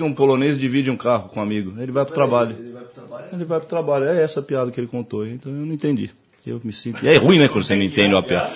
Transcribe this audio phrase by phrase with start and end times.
[0.00, 1.74] que um polonês divide um carro com um amigo?
[1.78, 2.56] Ele vai pro trabalho.
[2.58, 3.24] Ele vai pro trabalho?
[3.32, 4.04] Ele vai pro trabalho.
[4.06, 5.26] É essa a piada que ele contou.
[5.26, 6.10] Então eu não entendi.
[6.46, 7.06] Eu me sinto.
[7.06, 8.50] É ruim, né, quando você não entende uma piada.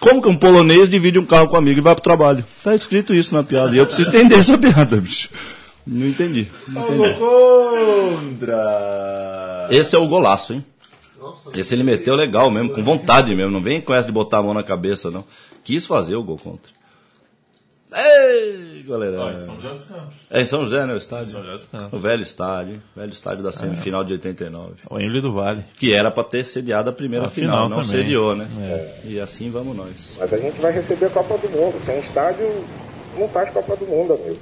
[0.00, 2.44] Como que um polonês divide um carro com um amigo e vai pro trabalho?
[2.64, 3.72] Tá escrito isso na piada.
[3.72, 5.30] E eu preciso entender essa piada, bicho.
[5.86, 6.48] Não entendi.
[6.68, 7.14] Não entendi.
[8.40, 8.58] Contra.
[9.70, 10.64] Esse é o golaço, hein?
[11.54, 13.52] Esse ele meteu legal mesmo, com vontade mesmo.
[13.52, 15.24] Não vem com essa de botar a mão na cabeça, não.
[15.62, 16.81] Quis fazer o gol contra.
[17.94, 19.38] Ei, galera.
[19.38, 20.14] São José dos Campos.
[20.30, 20.94] É em São José, né?
[20.94, 21.26] O estádio.
[21.26, 21.92] São José dos Campos.
[21.92, 22.82] O velho estádio.
[22.96, 24.72] Velho estádio da semifinal de 89.
[24.90, 25.64] O Emily do Vale.
[25.78, 28.02] Que era pra ter sediado a primeira A final, final não também.
[28.02, 28.46] sediou, né?
[28.60, 29.00] É.
[29.04, 30.16] E assim vamos nós.
[30.18, 31.78] Mas a gente vai receber a Copa do Mundo.
[31.84, 32.64] Sem estádio,
[33.18, 34.38] não faz Copa do Mundo, amigo.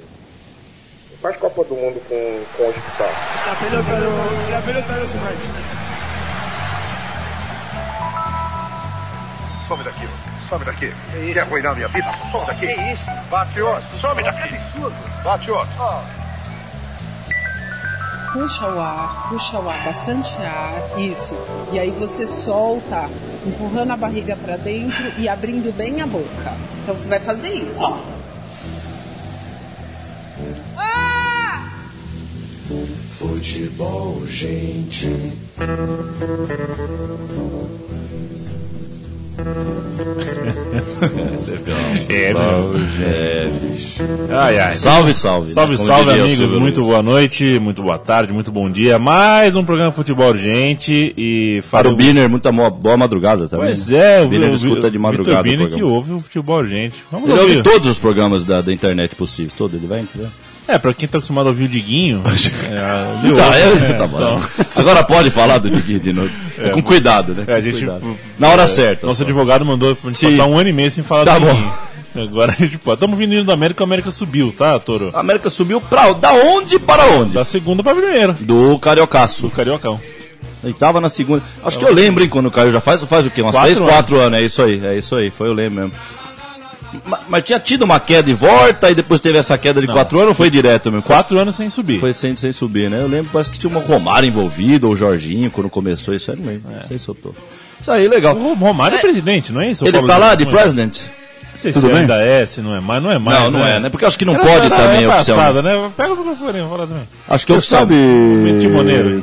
[1.11, 3.09] Não faz Copa do Mundo com, com hospital.
[3.47, 5.81] La pelota no, la pelota no se mancha.
[9.67, 10.30] Some daqui, você.
[10.51, 10.91] Some daqui.
[11.33, 12.13] Quer arruinar minha vida?
[12.29, 12.67] Some daqui.
[12.67, 13.09] Que isso?
[13.29, 13.97] Bate outro.
[13.97, 14.59] Some daqui.
[15.23, 15.73] Bate outro.
[18.33, 21.33] Puxa o ar, puxa o ar, bastante ar, isso.
[21.71, 23.09] E aí você solta,
[23.45, 26.53] empurrando a barriga para dentro e abrindo bem a boca.
[26.83, 27.97] Então você vai fazer isso, ó.
[33.17, 35.33] Futebol, gente.
[42.09, 42.31] É,
[43.01, 44.03] É, bicho.
[44.29, 44.75] Ai, ai.
[44.75, 45.53] Salve, salve.
[45.53, 45.77] Salve, né?
[45.77, 46.51] Salve, amigos.
[46.51, 48.99] Muito boa noite, muito boa tarde, muito bom dia.
[48.99, 53.67] Mais um programa Futebol Urgente e Para o Biner, muita boa madrugada também.
[53.67, 54.19] Pois né?
[54.19, 55.41] é, o Biner escuta de madrugada.
[55.43, 57.03] Vitor Biner que ouve o Futebol Urgente.
[57.11, 57.63] Vamos Ele ouve ouvir.
[57.63, 59.53] todos os programas da, da internet possíveis.
[59.53, 60.27] Todo, ele vai entender.
[60.71, 62.21] É, pra quem tá acostumado a ouvir o Diguinho.
[62.71, 63.93] é, Tá, ouve, é, né?
[63.93, 64.17] tá bom.
[64.17, 64.41] Então,
[64.77, 66.29] Agora pode falar do Diguinho de novo.
[66.57, 67.43] É, com cuidado, né?
[67.47, 67.79] é, a gente.
[67.79, 68.17] cuidado.
[68.39, 69.05] Na hora certa.
[69.05, 69.23] Nosso só.
[69.25, 71.53] advogado mandou passar um ano e meio sem falar Tá do bom.
[71.53, 71.73] Diguinho.
[72.23, 72.95] Agora a gente pode.
[72.95, 75.11] Estamos vindo indo da América, a América subiu, tá, Toro?
[75.13, 77.33] A América subiu pra da onde para onde?
[77.33, 78.33] Da segunda pra primeira.
[78.39, 79.43] Do Cariocaço.
[79.43, 79.99] Do Cariocão.
[80.63, 81.41] Ele tava na segunda.
[81.63, 83.41] Acho que eu lembro, hein, quando o Caio já faz, faz o quê?
[83.41, 84.39] Umas Quatro 3, 4 anos.
[84.39, 85.91] É isso aí, é isso aí, foi eu lembro mesmo.
[87.05, 90.17] Ma- Mas, tinha tido uma queda e volta, e depois teve essa queda de 4
[90.17, 91.03] anos, ou foi direto mesmo?
[91.03, 91.99] Quatro anos sem subir.
[91.99, 93.01] Foi sem, sem subir, né?
[93.01, 96.37] Eu lembro, parece que tinha uma Romário envolvido, ou o Jorginho, quando começou, isso aí
[96.37, 96.71] eu não lembro.
[96.71, 97.33] Não sei se eu tô.
[97.79, 98.35] Isso aí, legal.
[98.35, 99.85] O Romário é, presidente, não é isso?
[99.87, 100.55] Ele tá lá de Não é?
[100.55, 100.97] president?
[100.99, 102.01] Não sei Tudo se bem?
[102.01, 103.39] ainda é, se não é mais, não é mais.
[103.43, 103.75] Não, não né?
[103.75, 103.89] é, né?
[103.89, 105.53] Porque eu acho que não Era- pode era- também era oficialmente.
[105.53, 105.91] passada, né?
[105.97, 107.03] Pega o microfone, fala também.
[107.29, 107.79] Acho que Você oficial.
[107.81, 107.95] sabe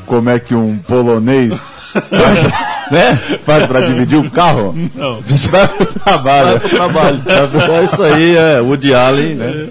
[0.06, 1.58] como é que um polonês
[2.90, 3.38] né?
[3.44, 4.74] faz pra dividir o carro?
[4.94, 5.20] Não.
[5.50, 6.48] Vai pro trabalho.
[6.48, 7.22] Vai pro trabalho.
[7.72, 8.60] É isso aí, é.
[8.60, 9.68] Woody Allen, né?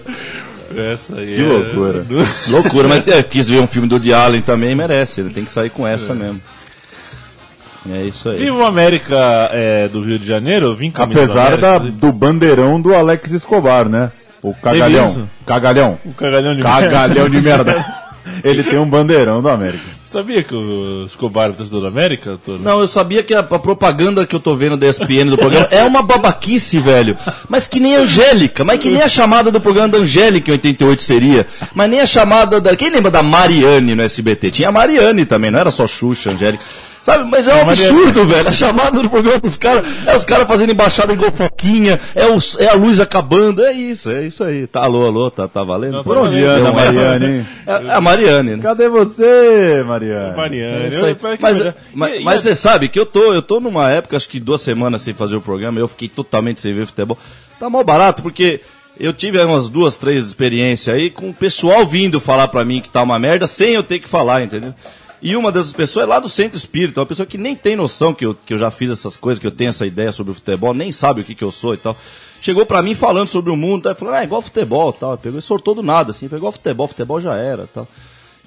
[0.75, 2.06] Essa aí Que é- loucura.
[2.50, 5.22] Loucura, mas é, quis ver um filme do Woody Allen também, merece.
[5.22, 6.41] Ele tem que sair com essa mesmo.
[7.89, 8.39] É isso aí.
[8.39, 12.81] Viva o América é, do Rio de Janeiro, vim Apesar do da, América, do bandeirão
[12.81, 14.11] do Alex Escobar, né?
[14.41, 15.27] O cagalhão.
[15.45, 16.00] Cagalhão.
[16.06, 17.85] O cagalhão de Cagalhão de merda.
[18.44, 19.96] Ele tem um bandeirão do América.
[20.07, 22.62] Sabia que o Escobar é torcedor da América, doutor?
[22.62, 25.68] Não, eu sabia que a, a propaganda que eu tô vendo da ESPN do programa
[25.69, 27.18] é uma babaquice, velho.
[27.50, 30.53] Mas que nem a Angélica, mas que nem a chamada do programa da Angélica em
[30.53, 31.45] 88 seria.
[31.73, 32.73] Mas nem a chamada da.
[32.73, 34.50] Quem lembra da Mariane no SBT?
[34.50, 36.63] Tinha a Mariane também, não era só Xuxa, Angélica.
[37.07, 37.72] Sabe, mas é um Mariane.
[37.72, 38.50] absurdo, velho.
[38.50, 42.57] A chamada do programa dos caras é os caras fazendo embaixada em golfoquinha, é, os-
[42.59, 44.68] é a luz acabando, é isso, é isso aí.
[44.68, 45.94] Tá, alô, alô, tá, tá valendo?
[45.94, 46.72] Não, Por onde anda, é.
[46.73, 47.47] Mariane, hein?
[47.66, 48.62] É, é a Mariane, né?
[48.62, 50.35] Cadê você, Mariane?
[50.35, 50.84] Mariana.
[50.84, 50.88] É.
[51.12, 54.18] Eu- Mas, E- mas, e- mas você sabe que eu tô, eu tô numa época,
[54.18, 57.18] acho que duas semanas sem fazer o programa, eu fiquei totalmente sem ver futebol.
[57.57, 58.59] Tá mal barato, porque
[59.00, 62.89] eu tive umas duas, três experiências aí com o pessoal vindo falar pra mim que
[62.89, 64.74] tá uma merda sem eu ter que falar, entendeu?
[65.22, 68.13] E uma dessas pessoas é lá do Centro Espírita, uma pessoa que nem tem noção
[68.13, 70.35] que eu, que eu já fiz essas coisas, que eu tenho essa ideia sobre o
[70.35, 71.97] futebol, nem sabe o que, que eu sou e tal.
[72.39, 73.95] Chegou pra mim falando sobre o mundo, tá?
[73.95, 75.17] falando, ah, é igual futebol tal.
[75.17, 77.88] Pegou e sortou do nada, assim, foi igual futebol, futebol já era tal.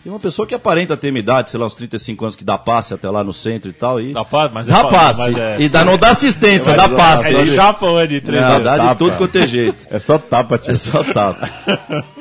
[0.05, 2.57] E uma pessoa que aparenta ter minha idade, sei lá, uns 35 anos, que dá
[2.57, 4.01] passe até lá no centro e tal.
[4.01, 5.21] E Dá passe, mas é dá pa- passe.
[5.21, 7.35] mas é- e dá, não dá assistência, dá passe.
[7.37, 8.95] É de chapa ou é de três Não, dá de tapa.
[8.95, 9.87] tudo quanto é jeito.
[9.91, 10.73] É só tapa, tio.
[10.73, 11.51] É só tapa.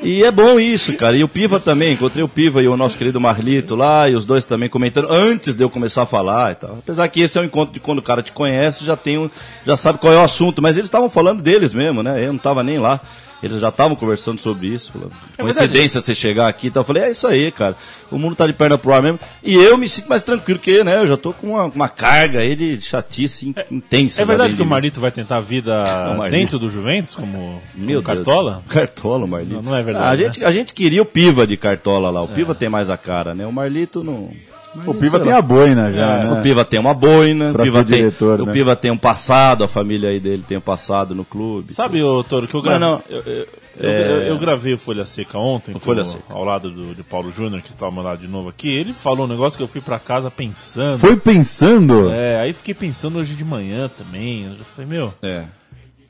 [0.02, 1.16] E é bom isso, cara.
[1.16, 1.94] E o Piva também.
[1.94, 5.54] Encontrei o Piva e o nosso querido Marlito lá, e os dois também comentando antes
[5.54, 6.76] de eu começar a falar e tal.
[6.80, 9.30] Apesar que esse é um encontro de quando o cara te conhece, já tem um,
[9.66, 10.60] já sabe qual é o assunto.
[10.60, 12.22] Mas eles estavam falando deles mesmo, né?
[12.22, 13.00] Eu não tava nem lá.
[13.42, 14.92] Eles já estavam conversando sobre isso.
[14.92, 16.66] falando, Coincidência você chegar aqui.
[16.66, 17.74] Então eu falei, é isso aí, cara.
[18.10, 19.18] O mundo tá de perna pro ar mesmo.
[19.42, 20.98] E eu me sinto mais tranquilo, porque, né?
[21.00, 24.20] Eu já tô com uma, uma carga aí de chatice in- intensa.
[24.20, 24.66] É verdade que o.
[24.66, 25.82] Marlito vai tentar a vida
[26.30, 28.16] dentro do Juventus, como, Meu como.
[28.16, 28.62] Cartola?
[28.68, 29.54] Cartola, Marlito.
[29.54, 30.16] Não, não é verdade, Ah, a, né?
[30.34, 32.22] gente, a gente queria o Piva de Cartola lá.
[32.22, 33.46] O Piva tem mais a cara, né?
[33.46, 34.28] O Marlito não.
[34.86, 36.42] O Piva tem a boina já, O né?
[36.42, 38.52] Piva tem uma boina, o Pra Piva, ser tem, diretor, o né?
[38.52, 41.72] Piva tem um passado, a família aí dele tem um passado no clube.
[41.72, 42.80] Sabe, ô Toro, que eu gravei.
[42.86, 43.02] não.
[43.08, 43.46] Eu, eu-
[43.78, 46.24] Eu, eu- eu gravei o Folha Seca ontem, O Folha com- Seca.
[46.34, 48.68] ao lado do, de Paulo Júnior, que meu lado de novo aqui.
[48.68, 50.98] Ele falou um negócio que eu fui pra casa pensando.
[50.98, 52.10] Foi pensando?
[52.10, 54.44] É, aí fiquei pensando hoje de manhã também.
[54.46, 55.44] Eu falei, meu, É.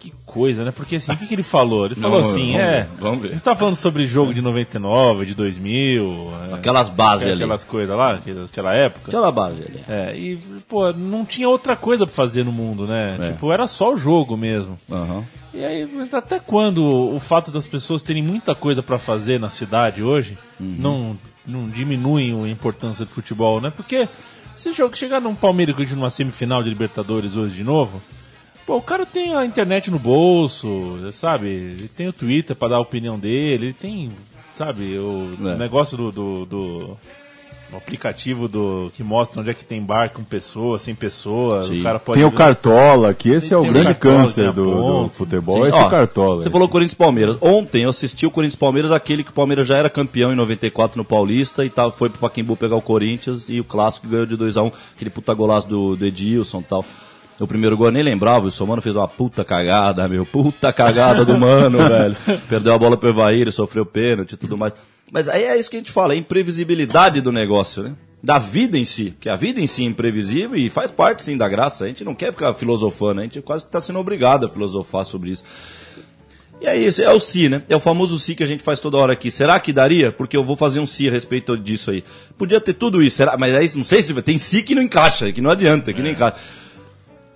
[0.01, 0.71] que coisa, né?
[0.73, 1.85] Porque assim, o que, que ele falou?
[1.87, 2.89] Ele falou Vamos- assim, vamos é.
[2.99, 3.29] vamos ver.
[3.33, 7.35] Ele tá falando sobre jogo de 99, de 2000, é, Aquelas bases ali.
[7.35, 9.09] aquelas coisas lá, aquela- época.
[9.09, 9.81] Aquela base ali.
[9.89, 10.39] É, e,
[10.69, 13.17] pô, não tinha outra coisa pra fazer no mundo, né?
[13.21, 13.27] É.
[13.33, 14.79] Tipo, era só o jogo mesmo.
[14.91, 15.23] Aham.
[15.53, 20.03] E aí, até quando o fato das pessoas terem muita coisa pra fazer na cidade
[20.03, 20.77] hoje Uhum.
[20.79, 23.71] não, não diminuem a importância do futebol, né?
[23.77, 24.09] Porque
[24.57, 28.01] se jogo chegar num Palmeiras que numa semifinal de Libertadores hoje de novo,
[28.67, 31.49] pô, o cara tem a internet no bolso, sabe?
[31.49, 34.11] Ele tem o Twitter pra dar a opinião dele, ele tem,
[34.53, 35.57] sabe, o É.
[35.57, 36.97] negócio do, do, do-
[37.73, 41.79] o aplicativo do que mostra onde é que tem bar com pessoas, sem pessoas, Sim.
[41.79, 44.25] o cara pode Tem o Cartola, que esse é o Tem o grande Cartola, tem
[44.27, 46.43] câncer do, do futebol, Sim, esse ó, Cartola.
[46.43, 47.37] Você falou Corinthians e Palmeiras.
[47.41, 50.35] Ontem eu assisti o Corinthians e Palmeiras, aquele que o Palmeiras já era campeão em
[50.35, 54.27] 94 no Paulista e tava, foi pro Pacaembu pegar o Corinthians e o clássico ganhou
[54.27, 56.85] de 2x1, aquele puta golaço do, do Edilson e tal.
[57.41, 60.27] O primeiro gol eu nem lembrava, o seu mano fez uma puta cagada, meu.
[60.27, 62.17] Puta cagada do mano, velho.
[62.49, 64.75] Perdeu a bola pro Evair, sofreu pênalti e tudo mais.
[65.11, 67.95] Mas aí é isso que a gente fala, a imprevisibilidade do negócio, né?
[68.23, 69.13] Da vida em si.
[69.13, 71.85] Porque a vida em si é imprevisível e faz parte sim da graça.
[71.85, 75.07] A gente não quer ficar filosofando, a gente quase que tá sendo obrigado a filosofar
[75.07, 75.43] sobre isso.
[76.61, 77.63] E é isso, é o si, né?
[77.71, 79.31] É o famoso si que a gente faz toda hora aqui.
[79.31, 80.13] Será que daria?
[80.13, 82.05] Porque eu vou fazer um si a respeito disso aí.
[82.37, 83.35] Podia ter tudo isso, será?
[83.39, 86.11] Mas aí não sei se tem si que não encaixa, que não adianta, que não
[86.11, 86.37] encaixa.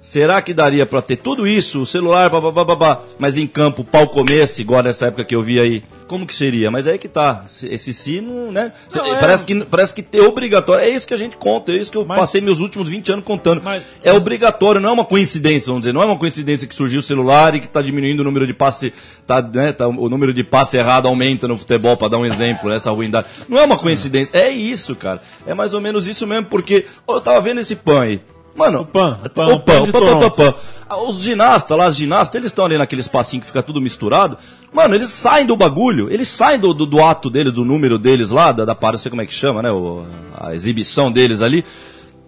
[0.04, 4.06] Será que daria pra ter tudo isso, o celular, babá, babá, mas em campo, pau
[4.06, 5.82] comesse, igual nessa época que eu vi aí?
[6.06, 6.70] Como que seria?
[6.70, 8.70] Mas aí que tá, esse sino, né?
[8.94, 11.76] Não, é- parece, que, parece que é obrigatório, é isso que a gente conta, é
[11.76, 13.62] isso que eu Mas- passei meus últimos 20 anos contando.
[13.64, 17.00] Mas- é obrigatório, não é uma coincidência, vamos dizer, não é uma coincidência que surgiu
[17.00, 18.92] o celular e que está diminuindo o número de passe,
[19.26, 22.70] tá, né, tá- o número de passe errado aumenta no futebol, para dar um exemplo,
[22.70, 23.26] essa ruindade.
[23.48, 25.22] Não é uma coincidência, é isso, cara.
[25.46, 28.20] É mais ou menos isso mesmo, porque eu tava vendo esse pan aí.
[28.56, 30.52] Mano, O PAN, o PAN, o o PAN PAN, de o PAN, PAN.
[30.52, 30.96] PAN.
[31.08, 34.38] Os ginastas lá, as ginastas, eles estão ali naquele espacinho que fica tudo misturado.
[34.72, 38.30] Mano, eles saem do bagulho, eles saem do, do, do ato deles, do número deles
[38.30, 39.70] lá, da, da para, não sei como é que chama, né?
[39.72, 40.04] o-
[40.38, 41.64] a exibição deles ali.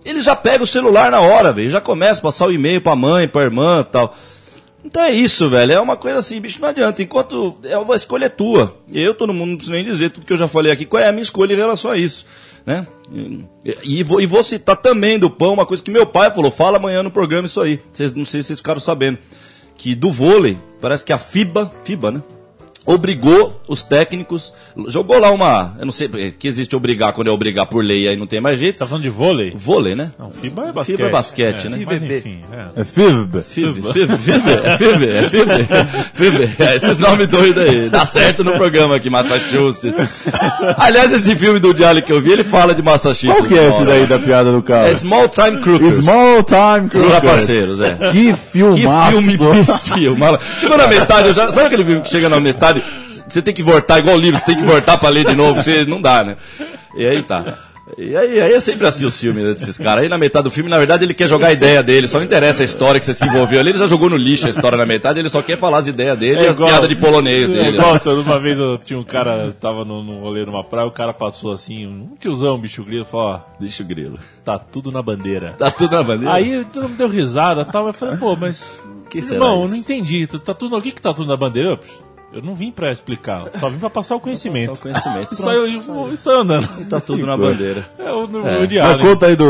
[0.05, 1.71] Eles já pegam o celular na hora, velho.
[1.71, 4.15] Já começa a passar o e-mail pra mãe, pra irmã e tal.
[4.85, 5.73] Então é isso, velho.
[5.73, 7.03] É uma coisa assim, bicho, não adianta.
[7.03, 8.77] Enquanto é uma escolha é tua.
[8.93, 11.09] Eu, todo mundo, não preciso nem dizer tudo que eu já falei aqui, qual é
[11.09, 12.25] a minha escolha em relação a isso.
[12.65, 12.87] Né?
[13.85, 16.77] E, vou, e vou citar também do pão uma coisa que meu pai falou, fala
[16.77, 17.81] amanhã no programa isso aí.
[17.93, 19.19] Vocês, não sei se vocês ficaram sabendo.
[19.77, 22.23] Que do vôlei, parece que a FIBA, FIBA, né?
[22.87, 24.55] Obrigou os técnicos,
[24.87, 25.75] jogou lá uma.
[25.79, 28.59] Eu não sei, que existe obrigar quando é obrigar por lei, aí não tem mais
[28.59, 28.77] jeito.
[28.77, 29.53] Você tá falando de vôlei?
[29.55, 30.13] Vôlei, né?
[30.19, 30.97] Não, FIBA é basquete.
[30.97, 31.83] FIBA é basquete, né?
[31.85, 32.81] Mas enfim, é.
[32.81, 33.43] É FIVB.
[33.43, 35.51] FIB, FIB, FIB, é FIB, é FIB,
[36.15, 37.89] FIB, é esses nomes doidos aí.
[37.89, 40.09] Dá certo no programa aqui, Massachusetts.
[40.79, 43.37] Aliás, esse filme do Diário que eu vi, ele fala de Massachusetts.
[43.37, 44.89] Qual que é esse daí da piada do cara?
[44.89, 45.95] É Small Time Crookers.
[45.97, 47.05] Small Time Os Crookers.
[47.07, 47.95] trapaceiros, é.
[48.13, 49.11] Que Que filmaço.
[49.13, 50.39] filme imbecil, mala.
[50.61, 52.76] Chegou na metade, eu já, sabe aquele filme que chega na metade,
[53.29, 55.63] você tem que voltar, igual o livro, você tem que voltar pra ler de novo,
[55.63, 56.37] você não dá, né?
[56.97, 57.59] E aí tá.
[57.97, 60.03] E aí, aí é sempre assim o filme né, desses caras.
[60.03, 62.25] Aí na metade do filme, na verdade, ele quer jogar a ideia dele, só não
[62.25, 64.77] interessa a história que você se envolveu ali, ele já jogou no lixo a história
[64.77, 67.49] na metade, ele só quer falar as ideias dele e as igual- piadas de polonês
[67.49, 67.77] É dele.
[67.79, 70.91] igual, toda uma vez eu tinha um cara, tava no, num rolê numa praia, o
[70.91, 74.19] cara passou assim, um tiozão, um bicho grilo, falou, ó, Deixa o grilo.
[74.45, 75.55] tá tudo na bandeira.
[75.57, 76.35] Tá tudo na bandeira?
[76.35, 78.65] Aí todo mundo deu risada e tal, eu falei, pô, mas.
[79.09, 80.27] Que será irmão, não entendi.
[80.27, 81.71] Tá tudo, o que que tá tudo na bandeira?
[81.71, 81.79] Eu,
[82.33, 84.67] Eu não vim pra explicar, só vim pra passar o conhecimento.
[84.67, 85.29] Só o conhecimento.
[85.33, 86.67] E saiu, e- e saiu andando.
[86.91, 87.89] Tá tudo na bandeira.
[87.99, 88.57] É o, É.
[88.57, 89.05] o Mas diário.
[89.05, 89.45] conta aí do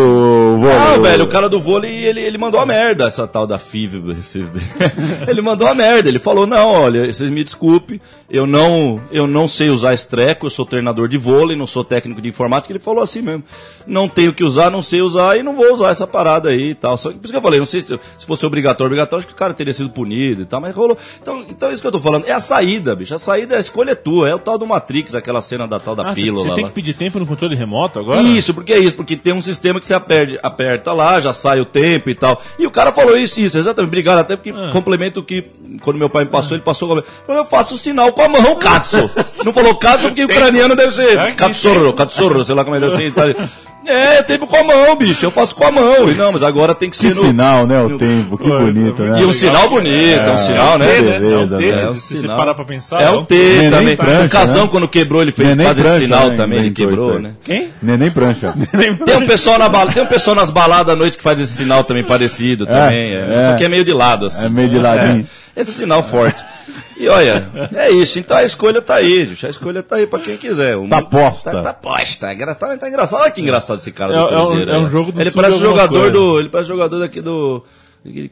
[0.59, 0.76] vôlei.
[0.76, 4.02] Ah, velho, o cara do vôlei, ele, ele mandou a merda, essa tal da FIV.
[5.26, 9.49] ele mandou a merda, ele falou, não, olha, vocês me desculpem, eu não, eu não
[9.49, 12.78] sei usar esse treco, eu sou treinador de vôlei, não sou técnico de informática, ele
[12.78, 13.42] falou assim mesmo.
[13.87, 16.75] Não tenho que usar, não sei usar e não vou usar essa parada aí e
[16.75, 16.97] tal.
[16.97, 19.26] Só que, por isso que eu falei, não sei se, se fosse obrigatório, obrigatório, acho
[19.28, 20.97] que o cara teria sido punido e tal, mas rolou.
[21.23, 22.65] Então, então é isso que eu tô falando, é a saída,
[22.96, 25.78] bicho, a saída, a escolha é tua, é o tal do Matrix, aquela cena da
[25.78, 26.68] tal da Ah, pílula você tem lá.
[26.70, 28.20] que pedir tempo no controle remoto agora?
[28.23, 31.61] Isso, porque é isso, porque tem um sistema que você aperta, aperta lá, já sai
[31.61, 32.40] o tempo e tal.
[32.58, 33.88] E o cara falou isso, isso, exatamente.
[33.90, 34.70] Obrigado, até porque Ah.
[34.73, 35.44] complemento o que,
[35.82, 38.56] quando meu pai me passou, ele passou com eu faço o sinal com a mão,
[38.56, 39.11] Katsu.
[39.44, 42.87] Não falou Katsu porque o ucraniano deve ser Katsuro, Katsuro, sei lá como é que
[42.88, 43.06] deve ser.
[43.16, 43.49] Tá?
[43.87, 46.11] É, tempo com a mão, bicho, eu faço com a mão.
[46.11, 47.23] E não, mas agora tem que Que ser no...
[47.23, 47.81] sinal, né?
[47.83, 49.21] O tempo, que bonito, né?
[49.21, 50.87] E um sinal bonito, é um sinal, né?
[50.87, 50.97] Né?
[50.97, 51.83] É beleza, um T, né?
[51.90, 52.37] É Se você sinal.
[52.37, 53.00] parar pra pensar.
[53.00, 53.97] É um um T também.
[53.97, 54.69] prancha, o Casão, né?
[54.71, 56.37] quando quebrou, ele fez Neném quase esse prancha, sinal né?
[56.37, 57.23] também, ele quebrou, aí.
[57.23, 57.31] né?
[57.45, 57.69] Quem?
[57.83, 58.55] Neném prancha.
[59.05, 61.52] Tem um pessoal na bala, tem um pessoal nas baladas à noite que faz esse
[61.55, 63.12] sinal também parecido também.
[63.14, 63.37] é.
[63.38, 63.47] é.
[63.50, 64.47] Só que é meio de lado, assim.
[64.47, 65.26] É meio de ladinho.
[65.57, 65.61] É.
[65.61, 66.45] Esse sinal forte.
[66.99, 68.19] E olha, é isso.
[68.19, 69.47] Então a escolha tá aí, bicho.
[69.47, 70.76] A escolha tá aí pra quem quiser.
[70.76, 71.50] O Tá mundo- posta.
[71.53, 72.31] Tá, tá posta.
[72.31, 73.21] É engraçado, tá engraçado.
[73.23, 74.71] Olha que engraçado esse cara É- do é um- Cruzeiro.
[74.73, 74.88] é um aí.
[74.91, 76.11] jogo do Ele parece jogador coisa.
[76.12, 76.38] do.
[76.41, 77.62] Ele parece jogador daqui do.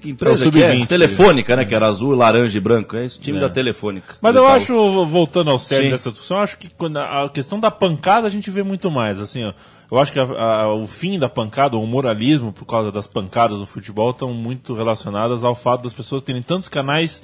[0.00, 0.68] Que, empresa É o que é?
[0.70, 0.86] Sub-20.
[0.86, 1.64] Telefônica, né?
[1.64, 2.96] Que era azul, laranja e branco.
[2.96, 4.14] É esse time da Telefônica.
[4.20, 4.54] Mas eu Itaú.
[4.56, 5.90] acho, voltando ao sério Sim.
[5.90, 8.88] dessa discussão, eu acho que quando a a questão da pancada a gente vê muito
[8.88, 9.20] mais.
[9.20, 9.52] Assim, ó,
[9.90, 13.58] eu acho que a- a- o fim da pancada, o moralismo por causa das pancadas
[13.58, 17.20] no futebol, estão muito relacionadas ao fato das pessoas terem tantos canais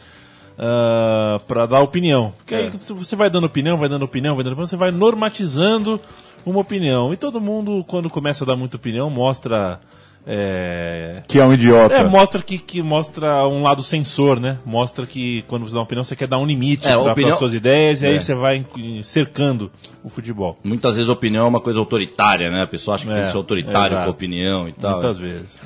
[1.47, 2.33] para dar opinião.
[2.39, 4.91] Porque aí se você vai dando opinião, vai dando opinião, vai dando opinião, você vai
[4.91, 6.01] normatizando
[6.45, 7.13] uma opinião.
[7.13, 9.81] E todo mundo, quando começa a dar muita opinião, mostra.
[10.27, 11.95] é, Que é um idiota.
[11.95, 14.59] é, mostra que, que mostra um lado sensor, né?
[14.67, 17.33] Mostra que quando você dá uma opinião, você quer dar um limite É, para opinião-
[17.33, 18.19] as suas ideias e aí É.
[18.21, 18.65] você vai
[19.03, 19.71] cercando
[20.05, 20.59] o futebol.
[20.63, 22.63] Muitas vezes a opinião é uma coisa autoritária, né?
[22.63, 24.93] A pessoa acha que É, tem que ser autoritário com a opinião e tal.
[24.93, 25.59] Muitas vezes.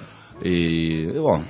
[0.45, 1.43] E, bom,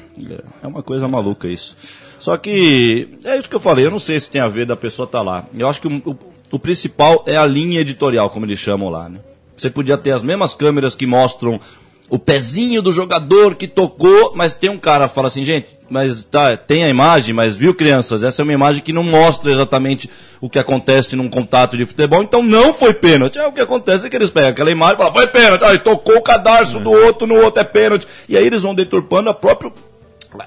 [0.62, 1.76] é uma coisa maluca isso.
[2.24, 4.74] Só que, é isso que eu falei, eu não sei se tem a ver da
[4.74, 5.44] pessoa estar lá.
[5.54, 6.16] Eu acho que o, o-
[6.52, 9.18] o principal é a linha editorial, como eles chamam lá, né?
[9.54, 11.60] Você podia ter as mesmas câmeras que mostram
[12.08, 16.24] o pezinho do jogador que tocou, mas tem um cara que fala assim, gente, mas
[16.24, 20.08] tá, tem a imagem, mas viu crianças, essa é uma imagem que não mostra exatamente
[20.40, 23.36] o que acontece num contato de futebol, então não foi pênalti.
[23.38, 25.78] É o que acontece é que eles pegam aquela imagem e falam, foi pênalti, aí
[25.78, 28.08] tocou o cadarço do outro, no outro é pênalti.
[28.30, 29.70] E aí eles vão deturpando a própria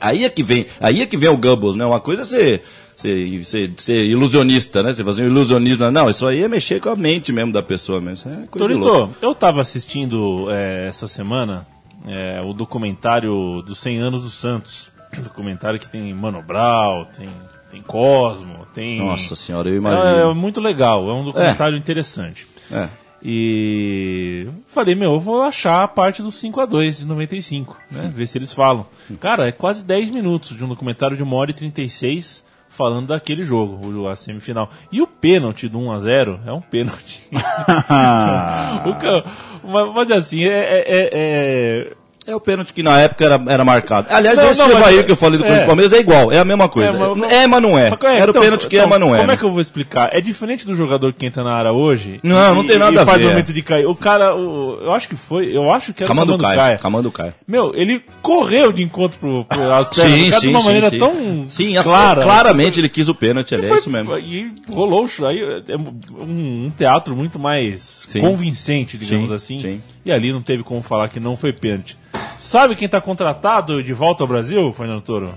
[0.02, 1.86] Aí é que vem, aí é que vem o Goebbels, né?
[1.86, 2.62] Uma coisa é ser,
[2.96, 4.92] ser, ser, ser ilusionista, né?
[4.94, 5.90] Você fazer um ilusionismo.
[5.92, 8.14] Não, isso aí é mexer com a mente mesmo da pessoa mesmo.
[8.14, 8.80] Isso é coisa.
[8.80, 11.66] Torito, eu tava assistindo é, essa semana
[12.08, 14.92] é, o documentário dos 100 anos do Santos.
[15.24, 17.30] Documentário que tem Mano Brown, tem,
[17.72, 19.00] tem Cosmo, tem...
[19.00, 20.36] Nossa senhora, eu É, é imagino.
[20.36, 22.46] muito legal, é um documentário interessante.
[22.72, 22.88] É.
[23.24, 28.12] E falei, meu, eu vou achar a parte do 5 a 2 de 95, né?
[28.14, 28.86] Ver se eles falam.
[29.20, 33.44] Cara, é quase 10 minutos de um documentário de 1 hora e 36 falando daquele
[33.44, 34.70] jogo, o- a semifinal.
[34.92, 37.22] E o pênalti do 1 a 0 é um pênalti.
[39.64, 41.94] Mas, mas assim, é- é- é-
[42.28, 44.08] é, É o pênalti que na época era, era marcado.
[44.10, 45.48] Aliás, Não, esse não, mas- aí que eu falei do é.
[45.48, 46.90] Corinthians e Palmeiras é igual, é a mesma coisa.
[46.98, 47.90] É, mas- É, mas não é.
[47.90, 49.20] Mas, é, Era então, o pênalti que é, então, mas não é.
[49.20, 50.10] Como é que eu vou explicar?
[50.12, 52.20] É diferente do jogador que entra na área hoje.
[52.24, 53.26] Não, não e- tem nada e a faz ver.
[53.26, 53.86] o momento de cair.
[53.88, 56.78] O cara, o- eu acho que foi, eu acho que era o Camando Camando Caia.
[56.78, 57.36] Camando Caia.
[57.48, 60.90] Meu, ele correu de encontro pro, pro as pernas Sim, sim, de uma sim, maneira
[60.90, 61.00] sim.
[61.00, 62.24] tão Sim, assim, clara.
[62.24, 64.18] claramente ele quis o pênalti, ali, é Foi- isso mesmo.
[64.18, 65.08] E rolou.
[65.28, 69.58] Aí é um, um teatro muito mais convincente, digamos Sim, assim.
[69.60, 69.82] sim.
[70.08, 71.98] E ali não teve como falar que não foi pênalti.
[72.38, 75.34] Sabe quem tá contratado de volta ao Brasil, Fernando Toro?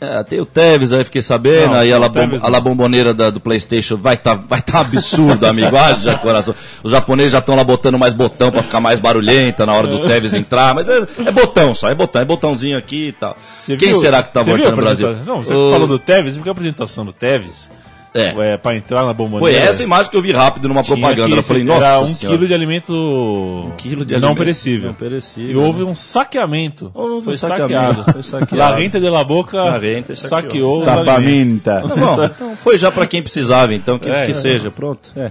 [0.00, 3.30] É, tem o Tevez, aí fiquei sabendo, Não, aí a, Tevez a la bomboneira da-
[3.30, 5.70] do Playstation vai tá, vai tá absurdo, amigo.
[6.22, 6.54] Coração.
[6.84, 10.02] Os japoneses já estão lá botando mais botão pra ficar mais barulhenta na hora do
[10.06, 13.36] Tevez entrar, mas é, é botão só, é botão, é botãozinho aqui e tal.
[13.42, 15.16] Você Quem viu- será que tá voltando no Brasil?
[15.26, 17.70] Não, você O- falou do Tevez, viu a apresentação do Tevez?
[18.16, 19.64] É, É, pra entrar na foi bomboneira.
[19.64, 21.28] essa imagem que eu vi rápido numa propaganda.
[21.28, 22.36] que Eu falei, nossa Era um senhora.
[22.36, 24.86] quilo de alimento, quilo de não alimento perecível.
[24.88, 26.90] não perecível, E houve um saqueamento.
[26.94, 28.12] Houve um foi saqueamento, saqueado.
[28.12, 28.56] foi saqueado.
[28.56, 30.84] La renta de la boca La renta saqueou.
[30.84, 31.82] Tapamenta.
[31.86, 34.34] Tá bom, então foi já pra quem precisava, então, que, É, que é.
[34.34, 35.10] seja, pronto.
[35.16, 35.30] É.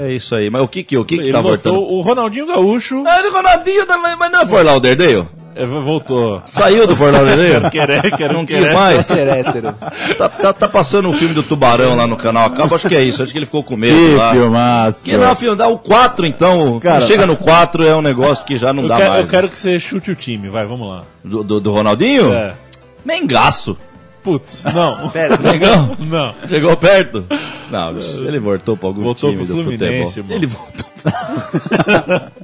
[0.00, 0.12] é.
[0.12, 0.50] isso aí.
[0.50, 1.80] Mas o que que, o que, que tá voltando?
[1.82, 3.02] o Ronaldinho Gaúcho.
[3.06, 5.16] Ah, o Ronaldinho, mas mas não é Fort Lauderdale?
[5.16, 5.41] é,
[5.82, 6.42] voltou.
[6.46, 7.70] Saiu do Lauderdale?
[7.70, 9.06] Querer, quero Não quis mais?
[10.18, 13.02] Tá, tá, tá passando o filme do Tubarão lá no canal Acaba, acho que é
[13.02, 13.22] isso.
[13.22, 14.32] Acho que ele ficou com medo Que lá.
[14.32, 15.04] filmaço.
[15.04, 16.80] Que não, filho, dá o 4 então.
[16.80, 19.24] Cara- chega no 4 é um negócio que já não dá quero, mais.
[19.24, 21.02] eu quero que você chute o time, vai, vamos lá.
[21.24, 22.32] Do, do, do Ronaldinho?
[22.32, 22.54] É.
[23.04, 23.76] Mengaço.
[24.22, 25.10] Putz, não.
[25.42, 25.96] Mengão?
[25.98, 26.34] Não.
[26.48, 27.24] Chegou perto?
[27.70, 29.88] Não, bicho, ele voltou pra algum Voltou time pro do futebol.
[29.88, 30.36] irmão.
[30.36, 30.86] Ele voltou.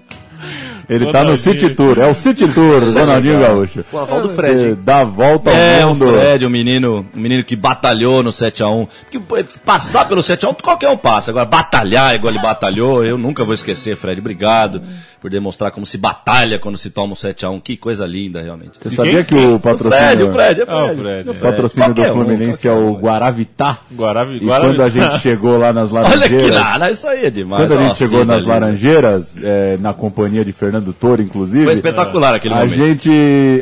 [0.88, 1.36] Ele tá no.
[1.36, 3.84] City Tour, é o City Tour, Ronaldinho Gaúcho.
[3.92, 4.74] O aval do Você Fred.
[4.76, 6.08] Dá a volta ao É, o mundo.
[6.10, 8.88] Fred, o menino, o menino que batalhou no 7x1.
[9.02, 11.30] Porque pô, passar pelo 7x1, qualquer um passa.
[11.30, 14.20] Agora, batalhar igual ele batalhou, eu nunca vou esquecer, Fred.
[14.20, 14.80] Obrigado
[15.20, 17.60] por demonstrar como se batalha quando se toma um 7x1.
[17.62, 18.72] Que coisa linda, realmente.
[18.80, 21.00] Você sabia que o O patrocínio, Fred, o Fred, é Ah, o Fred.
[21.00, 21.32] Fred, É é.
[21.32, 23.00] o patrocínio do Qualquer um, Fluminense é qualquer o um.
[23.00, 23.78] Guaravitá?
[23.94, 26.54] Guaravi, E quando a gente chegou lá nas Olha que Laranjeiras...
[26.54, 27.62] nada, isso aí é demais.
[27.62, 28.48] Quando a gente Nossa, chegou nas é lindo.
[28.48, 31.64] Laranjeiras, é, na companhia de Fernando Toro, inclusive...
[31.64, 32.74] Foi espetacular aquele A momento.
[32.74, 33.10] gente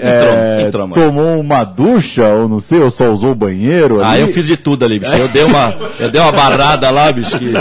[0.03, 4.23] é, entrou, tomou uma ducha, ou não sei, ou só usou o banheiro Ah, ali,
[4.23, 5.13] eu fiz de tudo ali, bicho.
[5.13, 7.39] Eu dei uma, eu dei uma barrada lá, bicho.
[7.39, 7.53] Que...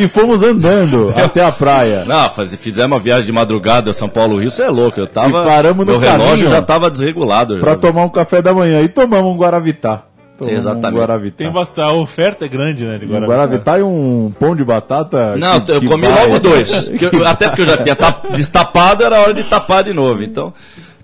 [0.00, 2.04] e fomos andando até a praia.
[2.04, 4.98] Não, faz, fizemos uma viagem de madrugada São Paulo Rio, você é louco.
[4.98, 5.28] Eu tava.
[5.28, 6.62] E paramos no meu relógio caminho, já ó.
[6.62, 7.58] tava desregulado.
[7.58, 8.80] Pra tomar um café da manhã.
[8.82, 10.04] E tomamos um Guaravitá.
[10.40, 10.96] Tomamos Exatamente.
[10.96, 11.36] Um Guaravitá.
[11.36, 13.30] Tem bastante, a oferta é grande, né, de Um Guaravi.
[13.30, 15.36] Guaravitá e um pão de batata.
[15.36, 16.26] Não, que- eu que comi vai.
[16.26, 16.88] logo dois.
[17.00, 20.22] Eu- até porque eu já tinha tap- destapado, era hora de tapar de novo.
[20.22, 20.52] Então,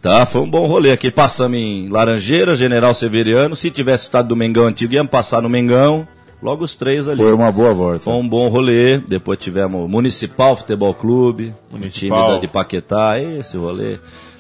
[0.01, 1.11] tá, foi um bom rolê aqui.
[1.11, 3.55] Passamos em Laranjeira, General Severiano.
[3.55, 6.09] Se tivesse estado do Mengão antigo, íamos passar no Mengão.
[6.43, 7.23] Logo os três ali.
[7.23, 7.99] Foi uma boa volta.
[8.01, 8.99] Foi um bom rolê.
[8.99, 12.23] Depois tivemos Municipal Futebol Clube, Municipal.
[12.25, 13.99] time da- de Paquetá, esse rolê.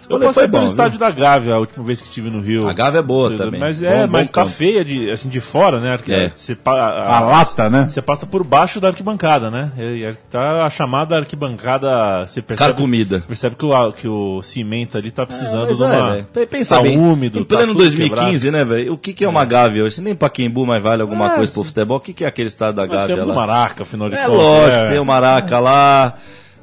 [0.09, 0.69] Eu rolê passei pelo bom.
[0.69, 1.01] estádio viu?
[1.01, 2.69] da Gávea a última vez que estive no Rio.
[2.69, 3.61] A Gávea é boa também.
[3.61, 4.55] Mas Bom- é, bom mas tá campo.
[4.55, 5.93] feia de, assim, de fora, né?
[5.93, 6.29] Arqui- É.
[6.29, 7.87] Você, pa- A lata, né?
[7.87, 9.73] Você passa por baixo da arquibancada, né?
[9.79, 12.27] E, e tá a chamada arquibancada.
[12.27, 13.23] Você percebe, Carcomida.
[13.27, 16.17] percebe que o, que o cimento ali tá precisando Mas de é, uma.
[16.33, 18.93] Pe- Pensa tá bem, úmido, em tá pleno tudo 2015, né, velho?
[18.93, 19.97] O que, que é uma Gávea hoje?
[19.97, 21.55] Se nem Paquembu mais vale alguma É, coisa sim.
[21.55, 23.33] pro futebol, o que, que é aquele estádio da Nós Gávea temos lá?
[23.33, 24.37] o Maraca, afinal de É contas.
[24.39, 24.89] lógico, é.
[24.91, 26.15] tem o Maraca lá.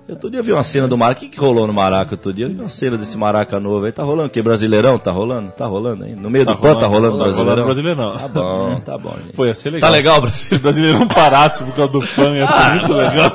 [0.05, 1.17] Eu Outro dia eu vi uma cena do Maraca.
[1.17, 2.45] O que, que rolou no Maraca outro dia?
[2.45, 3.91] Eu vi uma cena desse Maraca novo aí.
[3.91, 4.41] Tá rolando o quê?
[4.41, 4.99] Brasileirão?
[4.99, 5.51] Tá rolando?
[5.53, 6.13] Tá rolando aí?
[6.13, 7.63] No meio do pano tá rolando tá Brasileirão?
[7.65, 8.17] rolando Brasileirão.
[8.17, 9.33] Tá bom, tá bom, gente.
[9.33, 9.89] Pô, ia ser legal.
[9.89, 10.57] Tá legal, Se Brasil?
[10.57, 13.31] o brasileiro não parasse por causa do PAN, ia ser muito legal.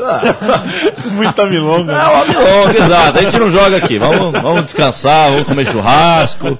[1.13, 1.93] Muita milonga.
[1.93, 3.19] É uma milonga, exato.
[3.19, 3.99] A gente não joga aqui.
[3.99, 6.59] Vamos, vamos descansar, vamos comer churrasco.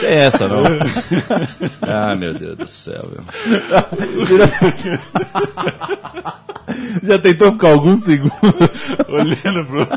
[0.00, 0.62] Tem essa, não.
[1.82, 3.10] Ah, meu Deus do céu.
[7.02, 9.88] Já tentou ficar alguns segundos Olhando pro.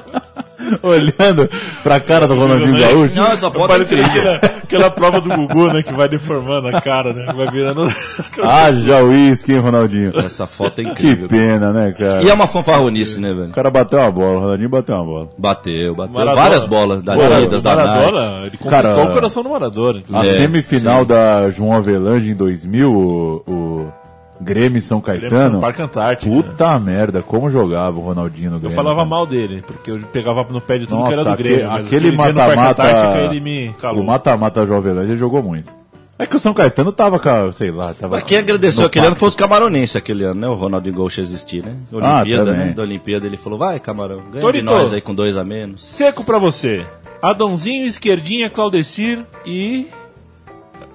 [0.84, 1.50] olhando
[1.84, 3.16] pra cara do Ronaldinho Gaúcho?
[3.16, 4.34] Não, essa foto é Parecendo incrível.
[4.36, 5.84] aquela, aquela prova do Gugu, né?
[5.84, 7.32] Que vai deformando a cara, né?
[7.34, 7.82] Vai virando.
[8.44, 10.12] Ah, já uísque, hein, Ronaldinho?
[10.18, 11.28] Essa foto é Que incrível.
[11.28, 12.22] pena, né, cara?
[12.24, 13.50] E é uma fanfarronice, né, velho?
[13.50, 15.30] O cara bateu uma bola, o Ronaldinho bateu uma bola.
[15.38, 16.14] Bateu, bateu.
[16.14, 16.42] Maradona.
[16.42, 17.88] Várias bolas da Adidas, da Nike.
[17.90, 19.98] Maradona, ele conquistou Cara, o coração do Maradona.
[19.98, 20.34] A inclusive.
[20.34, 23.71] É, semifinal da João Avelange em 2000, o, o
[24.42, 25.56] Grêmio e São Caetano.
[25.56, 26.32] no Parque Antártico.
[26.44, 28.76] Puta merda, como jogava o Ronaldinho no Eu Grêmio.
[28.76, 29.08] falava cara.
[29.10, 31.72] mal dele, porque eu pegava no pé de tudo que era Nossa, do Grêmio.
[31.72, 32.84] aquele, mata-mata.
[32.84, 34.02] Antártica ele me calou.
[34.02, 35.72] O mata-mata Avelange ele jogou muito.
[36.20, 38.18] É que o São Caetano tava, com, sei lá, tava.
[38.18, 40.48] Mas quem agradeceu aquele ano foi os camaronenses aquele ano, né?
[40.48, 41.76] O Ronaldinho Gaúcho existir, né?
[42.00, 42.68] Ah, Olimpíada, também.
[42.68, 42.74] né?
[42.74, 44.66] Da Olimpíada ele falou, vai, camarão, ganha de Torito.
[44.66, 45.84] nós aí com dois a menos.
[45.84, 46.86] Seco pra você.
[47.24, 49.88] Adãozinho, Esquerdinha, Claudecir e.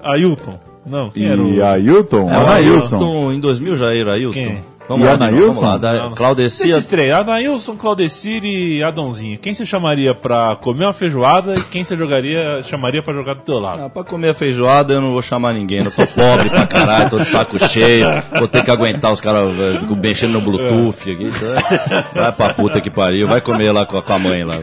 [0.01, 0.57] Ailton.
[0.87, 1.53] Não, quem era o.
[1.53, 2.29] E Ailton?
[2.29, 2.95] É, o Anailson.
[2.95, 4.33] Ailton, em 2000 já era Ailton.
[4.33, 4.59] Quem?
[4.87, 5.61] Vamos E lá, Anailson?
[5.61, 6.43] vamos lá.
[6.43, 9.37] Esses três, Anailson, Claudecir e Adãozinho.
[9.37, 13.41] Quem você chamaria pra comer uma feijoada e quem você jogaria, chamaria pra jogar do
[13.41, 13.81] teu lado?
[13.85, 15.83] Ah, pra comer a feijoada eu não vou chamar ninguém.
[15.83, 18.07] Eu tô pobre pra caralho, tô de saco cheio.
[18.37, 21.25] Vou ter que aguentar os caras eh, mexendo no Bluetooth aqui.
[21.25, 23.27] então, Vai pra puta que pariu.
[23.27, 24.55] Vai comer lá com a, com a mãe lá.